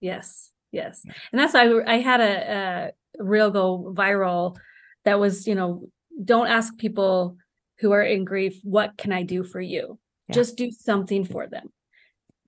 Yes. 0.01 0.51
Yes. 0.73 1.01
And 1.31 1.40
that's 1.40 1.55
why 1.55 1.81
I 1.87 2.01
had 2.01 2.21
a, 2.21 2.93
a 3.21 3.23
reel 3.23 3.53
go 3.53 3.95
viral 3.97 4.57
that 5.05 5.21
was, 5.21 5.47
you 5.47 5.55
know, 5.55 5.87
don't 6.25 6.49
ask 6.49 6.77
people 6.77 7.37
who 7.80 7.92
are 7.92 8.02
in 8.02 8.24
grief, 8.24 8.60
what 8.62 8.96
can 8.96 9.12
I 9.12 9.22
do 9.22 9.44
for 9.44 9.60
you? 9.60 9.98
Yeah. 10.28 10.34
Just 10.34 10.56
do 10.56 10.70
something 10.70 11.24
for 11.24 11.46
them. 11.46 11.68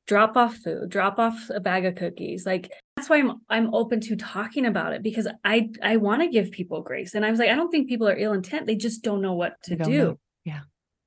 Drop 0.06 0.36
off 0.36 0.56
food, 0.56 0.88
drop 0.88 1.18
off 1.18 1.50
a 1.52 1.58
bag 1.58 1.84
of 1.84 1.96
cookies. 1.96 2.46
Like 2.46 2.70
that's 2.96 3.10
why 3.10 3.18
I'm 3.18 3.40
I'm 3.50 3.74
open 3.74 4.00
to 4.02 4.16
talking 4.16 4.64
about 4.64 4.92
it 4.92 5.02
because 5.02 5.26
I 5.44 5.70
I 5.82 5.96
want 5.96 6.22
to 6.22 6.28
give 6.28 6.52
people 6.52 6.80
grace. 6.82 7.14
And 7.14 7.26
I 7.26 7.30
was 7.30 7.40
like, 7.40 7.50
I 7.50 7.56
don't 7.56 7.70
think 7.70 7.88
people 7.88 8.08
are 8.08 8.16
ill 8.16 8.32
intent. 8.32 8.66
They 8.66 8.76
just 8.76 9.02
don't 9.02 9.20
know 9.20 9.34
what 9.34 9.60
to 9.64 9.76
do. 9.76 9.90
Know. 9.90 10.18
Yeah. 10.44 10.60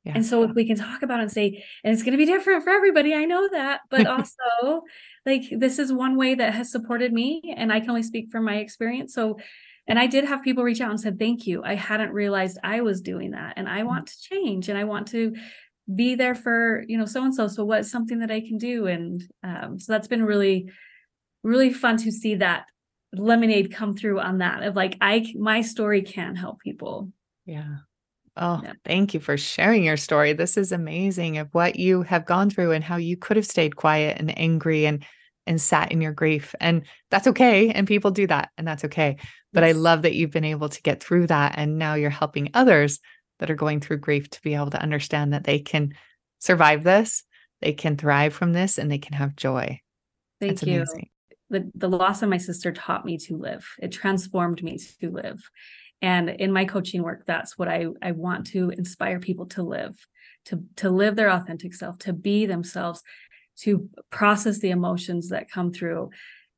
Yeah. 0.04 0.14
And 0.16 0.26
so 0.26 0.44
if 0.44 0.52
we 0.56 0.66
can 0.66 0.78
talk 0.78 1.02
about 1.02 1.20
it 1.20 1.24
and 1.24 1.32
say, 1.32 1.64
and 1.84 1.94
it's 1.94 2.04
going 2.04 2.14
to 2.14 2.18
be 2.18 2.26
different 2.26 2.64
for 2.64 2.70
everybody, 2.70 3.14
I 3.14 3.26
know 3.26 3.50
that, 3.52 3.82
but 3.90 4.08
also 4.08 4.84
like 5.26 5.44
this 5.52 5.78
is 5.78 5.92
one 5.92 6.16
way 6.16 6.36
that 6.36 6.54
has 6.54 6.72
supported 6.72 7.14
me, 7.14 7.54
and 7.56 7.72
I 7.72 7.80
can 7.80 7.90
only 7.90 8.04
speak 8.04 8.32
from 8.32 8.46
my 8.46 8.58
experience. 8.58 9.14
So 9.14 9.38
and 9.90 9.98
I 9.98 10.06
did 10.06 10.24
have 10.26 10.44
people 10.44 10.64
reach 10.64 10.82
out 10.82 10.92
and 10.92 11.00
said, 11.00 11.18
Thank 11.18 11.48
you. 11.48 11.64
I 11.64 11.74
hadn't 11.74 12.14
realized 12.14 12.60
I 12.64 12.82
was 12.82 13.02
doing 13.02 13.32
that. 13.32 13.54
And 13.58 13.68
I 13.68 13.84
want 13.84 14.08
to 14.08 14.22
change 14.22 14.70
and 14.70 14.78
I 14.78 14.84
want 14.84 15.08
to 15.10 15.36
be 15.94 16.14
there 16.14 16.36
for, 16.36 16.84
you 16.88 16.98
know, 16.98 17.06
so 17.06 17.24
and 17.24 17.34
so. 17.34 17.48
So 17.48 17.66
what's 17.66 17.92
something 17.92 18.20
that 18.20 18.30
I 18.30 18.42
can 18.42 18.60
do? 18.60 18.86
And 18.86 19.24
um, 19.44 19.80
so 19.80 19.92
that's 19.92 20.08
been 20.08 20.24
really, 20.24 20.72
really 21.44 21.74
fun 21.74 21.98
to 21.98 22.12
see 22.12 22.36
that 22.36 22.66
lemonade 23.12 23.74
come 23.74 23.96
through 23.96 24.20
on 24.20 24.38
that 24.38 24.62
of 24.62 24.76
like, 24.76 24.96
I, 25.02 25.34
my 25.36 25.62
story 25.62 26.04
can 26.04 26.36
help 26.36 26.60
people. 26.60 27.12
Yeah. 27.48 27.78
Oh, 28.38 28.62
yeah. 28.64 28.74
thank 28.86 29.16
you 29.16 29.20
for 29.20 29.38
sharing 29.38 29.84
your 29.84 29.98
story. 29.98 30.34
This 30.34 30.56
is 30.56 30.72
amazing 30.72 31.40
of 31.40 31.50
what 31.54 31.78
you 31.78 32.04
have 32.04 32.28
gone 32.28 32.52
through 32.52 32.74
and 32.74 32.84
how 32.84 32.98
you 32.98 33.18
could 33.18 33.38
have 33.38 33.46
stayed 33.46 33.76
quiet 33.76 34.18
and 34.20 34.38
angry 34.38 34.86
and 34.86 35.04
and 35.48 35.60
sat 35.60 35.92
in 35.92 36.00
your 36.00 36.14
grief. 36.14 36.54
And 36.62 36.84
that's 37.10 37.26
okay. 37.28 37.72
And 37.72 37.88
people 37.88 38.12
do 38.12 38.28
that, 38.28 38.52
and 38.58 38.68
that's 38.68 38.86
okay. 38.86 39.18
But. 39.54 39.64
I 39.64 39.72
love 39.72 40.04
that 40.04 40.16
you've 40.16 40.32
been 40.32 40.46
able 40.46 40.70
to 40.70 40.82
get 40.82 41.02
through 41.02 41.28
that. 41.28 41.56
And 41.58 41.78
now 41.78 41.96
you're 41.96 42.10
helping 42.10 42.52
others 42.54 43.00
that 43.40 43.50
are 43.50 43.56
going 43.56 43.80
through 43.80 43.98
grief 43.98 44.30
to 44.30 44.42
be 44.42 44.54
able 44.56 44.70
to 44.72 44.82
understand 44.82 45.34
that 45.34 45.44
they 45.44 45.60
can 45.60 45.94
survive 46.40 46.84
this, 46.84 47.24
they 47.62 47.74
can 47.74 47.98
thrive 47.98 48.34
from 48.34 48.54
this, 48.54 48.78
and 48.78 48.92
they 48.92 48.98
can 48.98 49.14
have 49.14 49.36
joy. 49.36 49.80
Thank 50.40 50.54
That's 50.60 50.64
you. 50.64 50.76
Amazing. 50.78 51.10
The, 51.50 51.72
the 51.74 51.90
loss 51.90 52.22
of 52.22 52.30
my 52.30 52.38
sister 52.38 52.72
taught 52.72 53.06
me 53.06 53.18
to 53.18 53.36
live, 53.36 53.68
it 53.82 53.92
transformed 53.92 54.62
me 54.62 54.78
to 55.02 55.10
live. 55.10 55.42
And 56.02 56.30
in 56.30 56.54
my 56.54 56.66
coaching 56.66 57.04
work, 57.04 57.26
that's 57.26 57.58
what 57.58 57.68
I, 57.68 57.88
I 58.02 58.12
want 58.12 58.48
to 58.48 58.70
inspire 58.70 59.20
people 59.20 59.48
to 59.48 59.64
live, 59.64 59.98
to, 60.46 60.64
to 60.78 60.90
live 60.90 61.16
their 61.16 61.32
authentic 61.32 61.74
self, 61.74 61.98
to 62.00 62.14
be 62.14 62.46
themselves, 62.46 63.02
to 63.62 63.90
process 64.10 64.60
the 64.60 64.70
emotions 64.70 65.30
that 65.30 65.52
come 65.52 65.74
through 65.74 66.12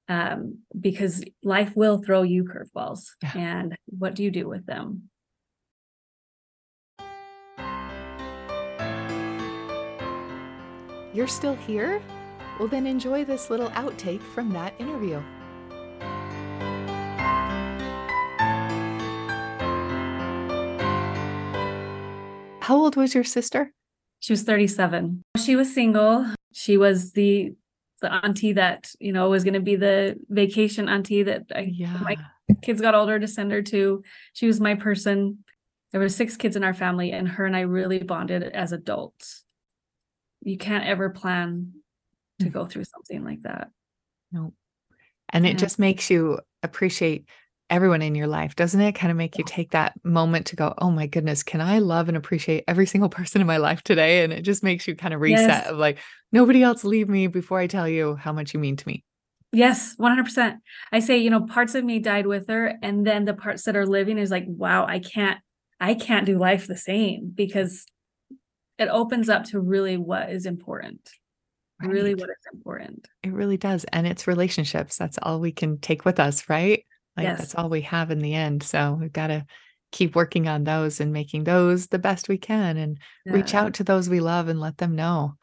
um, 0.10 0.60
because 0.80 1.24
life 1.44 1.76
will 1.76 2.00
throw 2.00 2.24
you 2.24 2.44
curveballs. 2.44 3.10
And 3.36 3.76
what 3.86 4.16
do 4.16 4.24
you 4.24 4.32
do 4.32 4.48
with 4.48 4.66
them? 4.66 5.10
You're 11.14 11.28
still 11.28 11.56
here? 11.56 12.02
Well, 12.58 12.68
then 12.68 12.88
enjoy 12.88 13.26
this 13.26 13.50
little 13.50 13.70
outtake 13.72 14.22
from 14.22 14.52
that 14.52 14.74
interview. 14.80 15.22
How 22.62 22.78
old 22.78 22.96
was 22.96 23.14
your 23.14 23.26
sister? 23.26 23.74
She 24.22 24.32
was 24.32 24.44
37. 24.44 25.24
She 25.44 25.58
was 25.58 25.74
single. 25.74 26.26
She 26.54 26.78
was 26.78 27.12
the 27.12 27.54
the 28.02 28.14
auntie 28.14 28.54
that 28.54 28.92
you 29.00 29.14
know 29.14 29.30
was 29.30 29.44
going 29.44 29.54
to 29.54 29.60
be 29.60 29.76
the 29.76 30.18
vacation 30.30 30.90
auntie 30.90 31.24
that 31.24 31.44
I, 31.54 31.72
yeah. 31.72 31.98
my 32.02 32.18
kids 32.62 32.82
got 32.82 32.96
older 32.96 33.20
to 33.20 33.28
send 33.28 33.52
her 33.52 33.62
to. 33.64 34.04
She 34.34 34.48
was 34.48 34.60
my 34.60 34.76
person. 34.76 35.44
There 35.92 36.02
were 36.02 36.10
six 36.10 36.38
kids 36.38 36.56
in 36.56 36.64
our 36.64 36.74
family, 36.74 37.12
and 37.12 37.28
her 37.28 37.46
and 37.46 37.56
I 37.56 37.62
really 37.62 38.00
bonded 38.00 38.44
as 38.44 38.72
adults. 38.72 39.44
You 40.42 40.58
can't 40.58 40.86
ever 40.86 41.10
plan 41.10 41.74
to 42.40 42.48
mm. 42.48 42.52
go 42.52 42.66
through 42.66 42.86
something 42.86 43.24
like 43.24 43.44
that. 43.44 43.70
No, 44.32 44.54
and 45.30 45.46
it 45.46 45.58
just 45.58 45.80
makes 45.80 46.10
you 46.10 46.40
appreciate 46.64 47.26
everyone 47.72 48.02
in 48.02 48.14
your 48.14 48.28
life, 48.28 48.56
doesn't 48.56 48.82
it? 48.82 48.94
Kind 48.94 49.10
of 49.10 49.18
make 49.18 49.38
you 49.38 49.44
take 49.46 49.72
that 49.72 49.94
moment 50.04 50.46
to 50.48 50.56
go, 50.56 50.74
oh 50.78 50.92
my 50.92 51.08
goodness, 51.08 51.42
can 51.42 51.62
I 51.62 51.80
love 51.80 52.10
and 52.10 52.18
appreciate 52.18 52.66
every 52.68 52.86
single 52.86 53.10
person 53.18 53.42
in 53.42 53.48
my 53.48 53.58
life 53.58 53.82
today? 53.82 54.24
And 54.24 54.32
it 54.32 54.42
just 54.42 54.62
makes 54.62 54.88
you 54.88 54.96
kind 54.96 55.14
of 55.14 55.22
reset 55.22 55.48
yes. 55.48 55.68
of 55.68 55.78
like, 55.78 55.98
nobody 56.32 56.62
else 56.62 56.84
leave 56.84 57.10
me 57.10 57.28
before 57.28 57.60
I 57.60 57.68
tell 57.68 57.88
you 57.88 58.16
how 58.16 58.34
much 58.34 58.54
you 58.54 58.60
mean 58.60 58.76
to 58.76 58.88
me. 58.88 59.04
Yes, 59.54 59.96
100%. 59.98 60.58
I 60.92 61.00
say, 61.00 61.18
you 61.18 61.30
know, 61.30 61.42
parts 61.46 61.76
of 61.76 61.84
me 61.84 62.00
died 62.00 62.28
with 62.28 62.48
her 62.48 62.74
and 62.84 63.08
then 63.08 63.26
the 63.26 63.34
parts 63.34 63.64
that 63.64 63.76
are 63.76 63.88
living 63.88 64.18
is 64.18 64.32
like, 64.32 64.46
wow, 64.48 64.86
I 64.86 65.00
can't 65.00 65.40
I 65.80 65.96
can't 65.96 66.28
do 66.28 66.38
life 66.38 66.68
the 66.68 66.78
same 66.78 67.32
because 67.34 67.86
it 68.78 68.88
opens 68.88 69.30
up 69.30 69.46
to 69.46 69.60
really 69.60 69.98
what 69.98 70.30
is 70.30 70.46
important. 70.46 71.10
Right. 71.82 71.90
Really 71.90 72.14
what 72.14 72.30
is 72.30 72.46
important. 72.54 73.08
It 73.24 73.34
really 73.34 73.58
does. 73.58 73.84
And 73.86 74.06
it's 74.06 74.28
relationships. 74.28 74.98
That's 74.98 75.18
all 75.24 75.40
we 75.40 75.52
can 75.52 75.80
take 75.80 76.06
with 76.06 76.20
us, 76.20 76.48
right? 76.48 76.84
Like 77.18 77.26
yes. 77.26 77.40
that's 77.40 77.56
all 77.56 77.70
we 77.70 77.82
have 77.82 78.12
in 78.12 78.20
the 78.20 78.34
end. 78.34 78.64
So 78.64 78.98
we've 79.00 79.14
got 79.14 79.28
to 79.28 79.46
keep 79.92 80.16
working 80.16 80.48
on 80.48 80.64
those 80.64 81.00
and 81.00 81.12
making 81.12 81.44
those 81.44 81.88
the 81.88 82.00
best 82.00 82.30
we 82.30 82.38
can 82.38 82.78
and 82.78 82.98
yeah. 83.26 83.34
reach 83.34 83.54
out 83.54 83.74
to 83.76 83.84
those 83.84 84.10
we 84.10 84.20
love 84.20 84.48
and 84.48 84.60
let 84.60 84.78
them 84.78 84.96
know. 84.96 85.36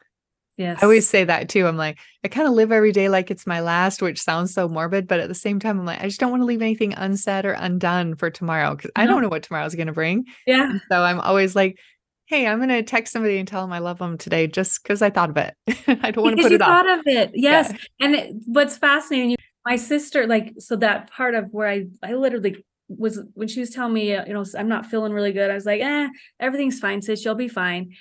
Yes. 0.57 0.79
I 0.81 0.85
always 0.85 1.07
say 1.07 1.23
that 1.23 1.47
too. 1.47 1.67
I'm 1.67 1.77
like, 1.77 1.99
I 2.25 2.27
kind 2.27 2.45
of 2.45 2.53
live 2.53 2.73
every 2.73 2.91
day 2.91 3.07
like 3.07 3.31
it's 3.31 3.47
my 3.47 3.61
last, 3.61 4.01
which 4.01 4.21
sounds 4.21 4.53
so 4.53 4.67
morbid, 4.67 5.07
but 5.07 5.21
at 5.21 5.29
the 5.29 5.35
same 5.35 5.57
time, 5.57 5.79
I'm 5.79 5.85
like, 5.85 6.01
I 6.01 6.07
just 6.07 6.19
don't 6.19 6.31
want 6.31 6.41
to 6.41 6.45
leave 6.45 6.61
anything 6.61 6.93
unsaid 6.95 7.45
or 7.45 7.53
undone 7.53 8.15
for 8.15 8.29
tomorrow 8.29 8.75
because 8.75 8.91
no. 8.97 9.01
I 9.01 9.05
don't 9.05 9.13
uh-huh. 9.13 9.21
know 9.21 9.29
what 9.29 9.43
tomorrow's 9.43 9.75
going 9.75 9.87
to 9.87 9.93
bring. 9.93 10.25
Yeah. 10.45 10.71
And 10.71 10.81
so 10.91 11.01
I'm 11.01 11.21
always 11.21 11.55
like, 11.55 11.79
hey, 12.25 12.45
I'm 12.45 12.57
going 12.57 12.69
to 12.69 12.83
text 12.83 13.13
somebody 13.13 13.37
and 13.37 13.47
tell 13.47 13.61
them 13.61 13.71
I 13.71 13.79
love 13.79 13.99
them 13.99 14.17
today 14.17 14.47
just 14.47 14.83
because 14.83 15.01
I 15.01 15.09
thought 15.09 15.29
of 15.29 15.37
it. 15.37 15.55
I 16.03 16.11
don't 16.11 16.25
want 16.25 16.35
to 16.35 16.43
put 16.43 16.51
it 16.51 16.61
off. 16.61 16.83
Because 16.83 16.83
you 16.83 16.83
thought 16.83 16.99
of 16.99 17.01
it. 17.05 17.31
Yes. 17.35 17.71
Yeah. 17.71 18.05
And 18.05 18.15
it, 18.15 18.35
what's 18.45 18.77
fascinating, 18.77 19.37
my 19.65 19.75
sister, 19.75 20.27
like, 20.27 20.53
so 20.59 20.75
that 20.77 21.11
part 21.11 21.35
of 21.35 21.49
where 21.51 21.67
I, 21.67 21.87
I 22.01 22.13
literally 22.13 22.63
was 22.87 23.19
when 23.33 23.47
she 23.47 23.59
was 23.59 23.69
telling 23.69 23.93
me, 23.93 24.11
you 24.11 24.33
know, 24.33 24.43
I'm 24.57 24.69
not 24.69 24.87
feeling 24.87 25.13
really 25.13 25.31
good. 25.31 25.51
I 25.51 25.55
was 25.55 25.65
like, 25.65 25.81
eh, 25.81 26.07
everything's 26.39 26.79
fine, 26.79 27.01
sis. 27.01 27.23
You'll 27.23 27.35
be 27.35 27.47
fine 27.47 27.91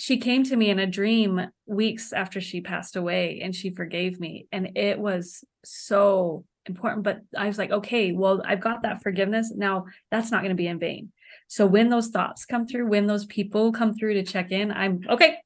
she 0.00 0.16
came 0.16 0.42
to 0.44 0.56
me 0.56 0.70
in 0.70 0.78
a 0.78 0.86
dream 0.86 1.46
weeks 1.66 2.14
after 2.14 2.40
she 2.40 2.62
passed 2.62 2.96
away 2.96 3.40
and 3.42 3.54
she 3.54 3.68
forgave 3.70 4.18
me 4.18 4.46
and 4.50 4.76
it 4.76 4.98
was 4.98 5.44
so 5.62 6.44
important 6.66 7.02
but 7.02 7.20
i 7.36 7.46
was 7.46 7.58
like 7.58 7.70
okay 7.70 8.12
well 8.12 8.42
i've 8.46 8.60
got 8.60 8.82
that 8.82 9.02
forgiveness 9.02 9.52
now 9.54 9.84
that's 10.10 10.30
not 10.30 10.40
going 10.40 10.50
to 10.50 10.62
be 10.62 10.66
in 10.66 10.78
vain 10.78 11.12
so 11.48 11.66
when 11.66 11.90
those 11.90 12.08
thoughts 12.08 12.46
come 12.46 12.66
through 12.66 12.86
when 12.86 13.06
those 13.06 13.26
people 13.26 13.72
come 13.72 13.94
through 13.94 14.14
to 14.14 14.22
check 14.22 14.50
in 14.50 14.70
i'm 14.72 15.02
okay 15.08 15.36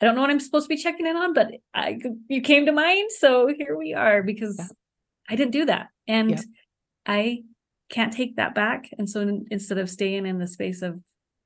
i 0.00 0.04
don't 0.04 0.14
know 0.14 0.20
what 0.20 0.30
i'm 0.30 0.40
supposed 0.40 0.66
to 0.66 0.74
be 0.74 0.80
checking 0.80 1.06
in 1.06 1.16
on 1.16 1.32
but 1.32 1.48
i 1.74 1.98
you 2.28 2.40
came 2.40 2.66
to 2.66 2.72
mind 2.72 3.10
so 3.10 3.48
here 3.48 3.76
we 3.76 3.94
are 3.94 4.22
because. 4.22 4.72
I 5.28 5.36
didn't 5.36 5.52
do 5.52 5.64
that 5.64 5.88
and 6.06 6.30
yeah. 6.30 6.40
i 7.06 7.42
can't 7.90 8.12
take 8.12 8.36
that 8.36 8.54
back 8.54 8.88
and 8.98 9.08
so 9.08 9.42
instead 9.50 9.78
of 9.78 9.90
staying 9.90 10.26
in 10.26 10.38
the 10.38 10.46
space 10.46 10.82
of 10.82 10.98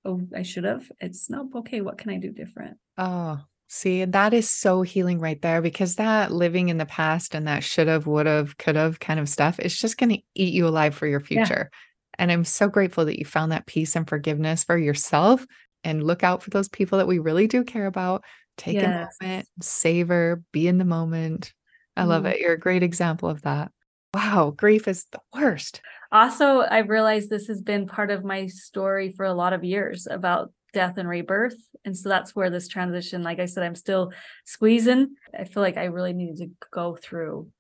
oh, 0.05 0.21
I 0.35 0.43
should 0.43 0.65
have. 0.65 0.91
It's 1.01 1.31
no, 1.31 1.49
okay, 1.57 1.81
what 1.81 1.99
can 1.99 2.11
I 2.11 2.19
do 2.19 2.31
different? 2.31 2.79
Oh, 2.97 3.39
see, 3.69 4.05
that 4.05 4.35
is 4.35 4.49
so 4.49 4.83
healing 4.83 5.21
right 5.21 5.41
there 5.41 5.63
because 5.63 5.97
that 5.97 6.33
living 6.33 6.69
in 6.69 6.79
the 6.79 6.87
past 6.87 7.35
and 7.35 7.47
that 7.47 7.63
should 7.63 7.89
have, 7.89 8.07
would 8.07 8.27
have, 8.27 8.57
could 8.59 8.77
have 8.77 9.01
kind 9.01 9.21
of 9.21 9.29
stuff 9.29 9.61
is 9.61 9.79
just 9.79 9.99
going 9.99 10.11
to 10.11 10.23
eat 10.35 10.55
you 10.55 10.67
alive 10.67 10.95
for 10.95 11.07
your 11.07 11.21
future. 11.21 11.71
Yeah. 11.71 11.79
And 12.21 12.33
I'm 12.33 12.45
so 12.45 12.69
grateful 12.69 13.05
that 13.05 13.19
you 13.19 13.25
found 13.25 13.53
that 13.53 13.67
peace 13.67 13.95
and 13.95 14.09
forgiveness 14.09 14.65
for 14.65 14.77
yourself 14.77 15.47
and 15.85 16.03
look 16.03 16.25
out 16.25 16.43
for 16.43 16.51
those 16.51 16.69
people 16.69 16.99
that 16.99 17.07
we 17.07 17.19
really 17.19 17.47
do 17.47 17.63
care 17.63 17.87
about. 17.87 18.25
Take 18.57 18.75
yes. 18.75 19.17
a 19.21 19.25
moment, 19.25 19.49
savor, 19.63 20.43
be 20.53 20.67
in 20.67 20.79
the 20.79 20.85
moment. 20.85 21.53
I 21.99 22.05
love 22.05 22.25
mm. 22.25 22.33
it. 22.33 22.41
You're 22.41 22.55
a 22.55 22.59
great 22.59 22.83
example 22.83 23.29
of 23.29 23.43
that. 23.43 23.73
Wow, 24.15 24.55
grief 24.57 24.89
is 24.89 25.07
the 25.13 25.21
worst. 25.35 25.83
Also, 26.11 26.61
I've 26.61 26.89
realized 26.89 27.29
this 27.29 27.49
has 27.49 27.61
been 27.61 27.87
part 27.87 28.11
of 28.11 28.25
my 28.25 28.47
story 28.47 29.13
for 29.17 29.27
a 29.27 29.35
lot 29.35 29.53
of 29.53 29.65
years 29.65 30.07
about 30.11 30.53
death 30.73 30.97
and 30.97 31.09
rebirth. 31.09 31.57
And 31.85 31.97
so 31.97 32.09
that's 32.09 32.35
where 32.35 32.51
this 32.51 32.69
transition, 32.69 33.23
like 33.23 33.41
I 33.41 33.47
said, 33.47 33.65
I'm 33.65 33.75
still 33.75 34.13
squeezing. 34.47 35.17
I 35.39 35.45
feel 35.45 35.63
like 35.63 35.77
I 35.77 35.85
really 35.85 36.13
needed 36.13 36.39
to 36.39 36.51
go 36.71 36.97
through 36.97 37.51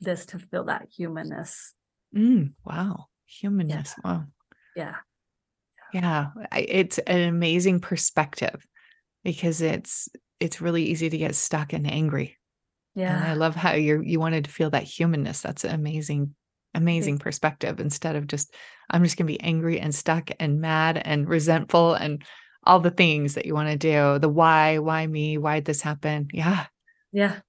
this 0.00 0.26
to 0.26 0.38
feel 0.38 0.64
that 0.64 0.88
humanness. 0.94 1.74
Mm, 2.16 2.54
wow. 2.64 3.06
Humanness. 3.26 3.94
Yeah. 4.04 4.10
Wow. 4.10 4.24
Yeah. 4.74 4.94
Yeah. 5.92 6.26
It's 6.56 6.98
an 6.98 7.28
amazing 7.28 7.80
perspective 7.80 8.66
because 9.24 9.60
it's 9.60 10.08
it's 10.40 10.60
really 10.60 10.84
easy 10.84 11.10
to 11.10 11.18
get 11.18 11.34
stuck 11.34 11.72
and 11.72 11.90
angry. 11.90 12.37
Yeah. 12.98 13.16
And 13.16 13.24
I 13.24 13.34
love 13.34 13.54
how 13.54 13.72
you 13.72 14.02
you 14.02 14.20
wanted 14.20 14.44
to 14.44 14.50
feel 14.50 14.70
that 14.70 14.82
humanness. 14.82 15.40
That's 15.40 15.64
an 15.64 15.74
amazing 15.74 16.34
amazing 16.74 17.18
perspective 17.18 17.80
instead 17.80 18.14
of 18.14 18.26
just 18.26 18.54
i'm 18.90 19.02
just 19.02 19.16
going 19.16 19.26
to 19.26 19.32
be 19.32 19.40
angry 19.40 19.80
and 19.80 19.92
stuck 19.92 20.30
and 20.38 20.60
mad 20.60 21.00
and 21.02 21.26
resentful 21.26 21.94
and 21.94 22.22
all 22.68 22.80
the 22.80 22.90
things 22.90 23.34
that 23.34 23.46
you 23.46 23.54
want 23.54 23.68
to 23.68 23.76
do 23.76 24.18
the 24.18 24.28
why 24.28 24.78
why 24.78 25.06
me 25.06 25.38
why 25.38 25.56
did 25.56 25.64
this 25.64 25.80
happen? 25.80 26.28
Yeah. 26.32 26.66
Yeah. 27.12 27.40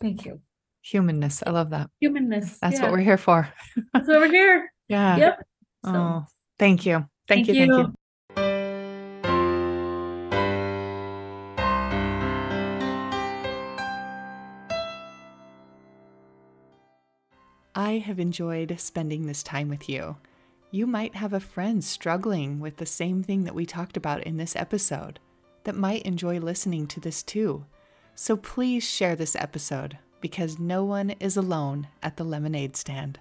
Thank 0.00 0.24
you. 0.24 0.40
Humanness. 0.82 1.42
I 1.46 1.50
love 1.50 1.70
that. 1.70 1.90
Humanness. 2.00 2.58
That's 2.60 2.76
yeah. 2.76 2.82
what 2.82 2.92
we're 2.92 2.98
here 2.98 3.18
for. 3.18 3.48
That's 3.92 4.08
what 4.08 4.20
we're 4.20 4.30
here. 4.30 4.72
Yeah. 4.88 5.16
Yep. 5.16 5.46
So, 5.86 5.94
oh 5.94 6.26
thank 6.58 6.84
you. 6.84 7.06
Thank, 7.26 7.46
thank 7.46 7.48
you 7.48 7.54
thank 7.54 7.88
you 7.88 7.94
I 17.74 17.98
have 17.98 18.20
enjoyed 18.20 18.78
spending 18.78 19.26
this 19.26 19.42
time 19.42 19.68
with 19.68 19.88
you. 19.88 20.16
You 20.70 20.86
might 20.86 21.14
have 21.14 21.32
a 21.32 21.40
friend 21.40 21.82
struggling 21.82 22.60
with 22.60 22.76
the 22.76 22.86
same 22.86 23.22
thing 23.22 23.44
that 23.44 23.54
we 23.54 23.64
talked 23.64 23.96
about 23.96 24.24
in 24.24 24.36
this 24.36 24.54
episode 24.56 25.18
that 25.64 25.74
might 25.74 26.02
enjoy 26.02 26.38
listening 26.38 26.86
to 26.88 27.00
this 27.00 27.22
too. 27.22 27.64
So 28.14 28.36
please 28.36 28.84
share 28.84 29.16
this 29.16 29.34
episode 29.36 29.96
because 30.20 30.58
no 30.58 30.84
one 30.84 31.10
is 31.20 31.36
alone 31.36 31.88
at 32.02 32.16
the 32.16 32.24
lemonade 32.24 32.76
stand. 32.76 33.18